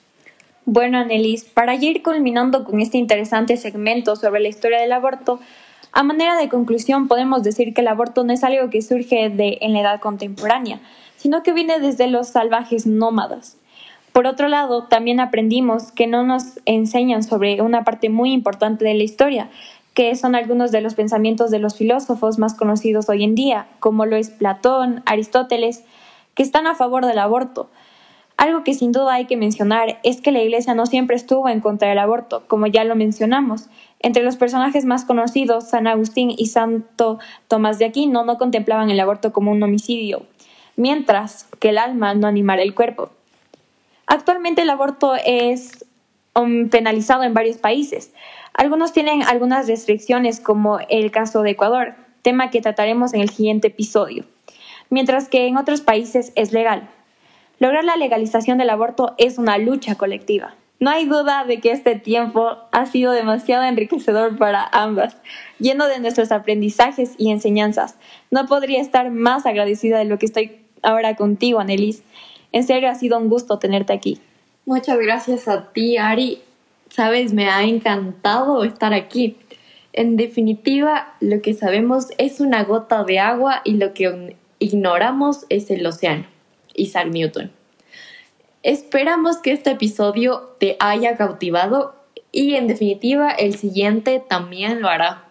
Bueno, 0.63 0.99
Annelies, 0.99 1.43
para 1.43 1.75
ir 1.75 2.01
culminando 2.01 2.63
con 2.63 2.79
este 2.79 2.97
interesante 2.97 3.57
segmento 3.57 4.15
sobre 4.15 4.39
la 4.39 4.47
historia 4.47 4.79
del 4.79 4.93
aborto, 4.93 5.41
a 5.97 6.03
manera 6.03 6.37
de 6.37 6.47
conclusión 6.47 7.07
podemos 7.07 7.41
decir 7.41 7.73
que 7.73 7.81
el 7.81 7.87
aborto 7.87 8.23
no 8.23 8.31
es 8.31 8.43
algo 8.43 8.69
que 8.69 8.83
surge 8.83 9.23
en 9.23 9.73
la 9.73 9.81
edad 9.81 9.99
contemporánea, 9.99 10.79
sino 11.15 11.41
que 11.41 11.53
viene 11.53 11.79
desde 11.79 12.05
los 12.05 12.27
salvajes 12.27 12.85
nómadas. 12.85 13.57
Por 14.13 14.27
otro 14.27 14.47
lado, 14.47 14.83
también 14.83 15.19
aprendimos 15.19 15.91
que 15.91 16.05
no 16.05 16.21
nos 16.23 16.59
enseñan 16.65 17.23
sobre 17.23 17.63
una 17.63 17.83
parte 17.83 18.09
muy 18.09 18.31
importante 18.31 18.85
de 18.85 18.93
la 18.93 19.01
historia, 19.01 19.49
que 19.95 20.15
son 20.15 20.35
algunos 20.35 20.71
de 20.71 20.81
los 20.81 20.93
pensamientos 20.93 21.49
de 21.49 21.57
los 21.57 21.75
filósofos 21.75 22.37
más 22.37 22.53
conocidos 22.53 23.09
hoy 23.09 23.23
en 23.23 23.33
día, 23.33 23.65
como 23.79 24.05
lo 24.05 24.17
es 24.17 24.29
Platón, 24.29 25.01
Aristóteles, 25.07 25.83
que 26.35 26.43
están 26.43 26.67
a 26.67 26.75
favor 26.75 27.07
del 27.07 27.17
aborto. 27.17 27.71
Algo 28.37 28.63
que 28.63 28.75
sin 28.75 28.91
duda 28.91 29.15
hay 29.15 29.25
que 29.25 29.35
mencionar 29.35 29.99
es 30.03 30.21
que 30.21 30.31
la 30.31 30.41
Iglesia 30.41 30.75
no 30.75 30.85
siempre 30.85 31.15
estuvo 31.15 31.49
en 31.49 31.59
contra 31.59 31.89
del 31.89 31.97
aborto, 31.97 32.43
como 32.47 32.67
ya 32.67 32.83
lo 32.83 32.95
mencionamos. 32.95 33.67
Entre 33.99 34.21
los 34.21 34.37
personajes 34.37 34.85
más 34.85 35.05
conocidos, 35.05 35.69
San 35.69 35.87
Agustín 35.87 36.31
y 36.37 36.45
Santo 36.45 37.17
Tomás 37.47 37.79
de 37.79 37.85
Aquino 37.85 38.23
no 38.23 38.37
contemplaban 38.37 38.91
el 38.91 38.99
aborto 38.99 39.33
como 39.33 39.51
un 39.51 39.63
homicidio, 39.63 40.21
mientras 40.75 41.47
que 41.59 41.69
el 41.69 41.79
alma 41.79 42.13
no 42.13 42.27
animara 42.27 42.61
el 42.61 42.75
cuerpo. 42.75 43.09
Actualmente 44.05 44.61
el 44.61 44.69
aborto 44.69 45.15
es 45.25 45.83
um, 46.35 46.69
penalizado 46.69 47.23
en 47.23 47.33
varios 47.33 47.57
países. 47.57 48.13
Algunos 48.53 48.93
tienen 48.93 49.23
algunas 49.23 49.67
restricciones, 49.67 50.39
como 50.39 50.77
el 50.89 51.09
caso 51.09 51.41
de 51.41 51.51
Ecuador, 51.51 51.95
tema 52.21 52.51
que 52.51 52.61
trataremos 52.61 53.15
en 53.15 53.21
el 53.21 53.29
siguiente 53.29 53.69
episodio, 53.69 54.25
mientras 54.91 55.27
que 55.27 55.47
en 55.47 55.57
otros 55.57 55.81
países 55.81 56.31
es 56.35 56.51
legal. 56.51 56.87
Lograr 57.59 57.83
la 57.83 57.95
legalización 57.95 58.57
del 58.57 58.69
aborto 58.69 59.15
es 59.17 59.37
una 59.37 59.57
lucha 59.57 59.95
colectiva. 59.95 60.55
No 60.79 60.91
hay 60.91 61.05
duda 61.05 61.43
de 61.43 61.59
que 61.59 61.71
este 61.71 61.95
tiempo 61.95 62.57
ha 62.71 62.85
sido 62.85 63.11
demasiado 63.11 63.63
enriquecedor 63.63 64.37
para 64.37 64.63
ambas, 64.71 65.17
lleno 65.57 65.87
de 65.87 65.99
nuestros 65.99 66.31
aprendizajes 66.31 67.15
y 67.17 67.31
enseñanzas. 67.31 67.97
No 68.29 68.45
podría 68.45 68.79
estar 68.79 69.09
más 69.09 69.47
agradecida 69.47 69.97
de 69.97 70.05
lo 70.05 70.19
que 70.19 70.27
estoy 70.27 70.59
ahora 70.83 71.15
contigo, 71.15 71.59
Annelies. 71.59 72.03
En 72.51 72.63
serio, 72.63 72.89
ha 72.89 72.95
sido 72.95 73.17
un 73.17 73.27
gusto 73.27 73.57
tenerte 73.57 73.91
aquí. 73.91 74.19
Muchas 74.67 74.99
gracias 74.99 75.47
a 75.47 75.71
ti, 75.71 75.97
Ari. 75.97 76.41
Sabes, 76.89 77.33
me 77.33 77.49
ha 77.49 77.63
encantado 77.63 78.63
estar 78.63 78.93
aquí. 78.93 79.35
En 79.93 80.15
definitiva, 80.15 81.15
lo 81.21 81.41
que 81.41 81.55
sabemos 81.55 82.09
es 82.19 82.39
una 82.39 82.63
gota 82.63 83.03
de 83.03 83.17
agua 83.17 83.61
y 83.63 83.73
lo 83.73 83.95
que 83.95 84.35
ignoramos 84.59 85.47
es 85.49 85.71
el 85.71 85.83
océano. 85.87 86.36
Isaac 86.77 87.07
Newton. 87.07 87.51
Esperamos 88.63 89.37
que 89.37 89.51
este 89.51 89.71
episodio 89.71 90.55
te 90.59 90.77
haya 90.79 91.17
cautivado 91.17 91.95
y 92.31 92.55
en 92.55 92.67
definitiva 92.67 93.31
el 93.31 93.55
siguiente 93.55 94.23
también 94.25 94.81
lo 94.81 94.87
hará. 94.87 95.27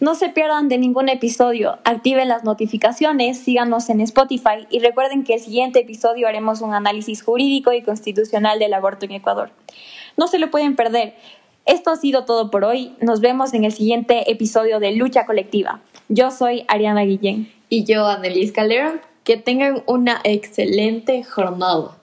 No 0.00 0.14
se 0.14 0.28
pierdan 0.28 0.68
de 0.68 0.78
ningún 0.78 1.08
episodio, 1.08 1.78
activen 1.82 2.28
las 2.28 2.44
notificaciones, 2.44 3.38
síganos 3.38 3.90
en 3.90 4.00
Spotify 4.00 4.66
y 4.70 4.78
recuerden 4.78 5.24
que 5.24 5.34
el 5.34 5.40
siguiente 5.40 5.80
episodio 5.80 6.28
haremos 6.28 6.60
un 6.60 6.72
análisis 6.72 7.20
jurídico 7.20 7.72
y 7.72 7.82
constitucional 7.82 8.60
del 8.60 8.74
aborto 8.74 9.06
en 9.06 9.12
Ecuador. 9.12 9.50
No 10.16 10.28
se 10.28 10.38
lo 10.38 10.52
pueden 10.52 10.76
perder. 10.76 11.14
Esto 11.68 11.90
ha 11.90 11.96
sido 11.96 12.24
todo 12.24 12.50
por 12.50 12.64
hoy. 12.64 12.96
Nos 13.02 13.20
vemos 13.20 13.52
en 13.52 13.64
el 13.64 13.72
siguiente 13.72 14.32
episodio 14.32 14.80
de 14.80 14.92
Lucha 14.92 15.26
Colectiva. 15.26 15.82
Yo 16.08 16.30
soy 16.30 16.64
Ariana 16.66 17.02
Guillén. 17.02 17.52
Y 17.68 17.84
yo, 17.84 18.06
Annelies 18.06 18.52
Calderón, 18.52 19.02
que 19.22 19.36
tengan 19.36 19.82
una 19.86 20.18
excelente 20.24 21.22
jornada. 21.24 21.97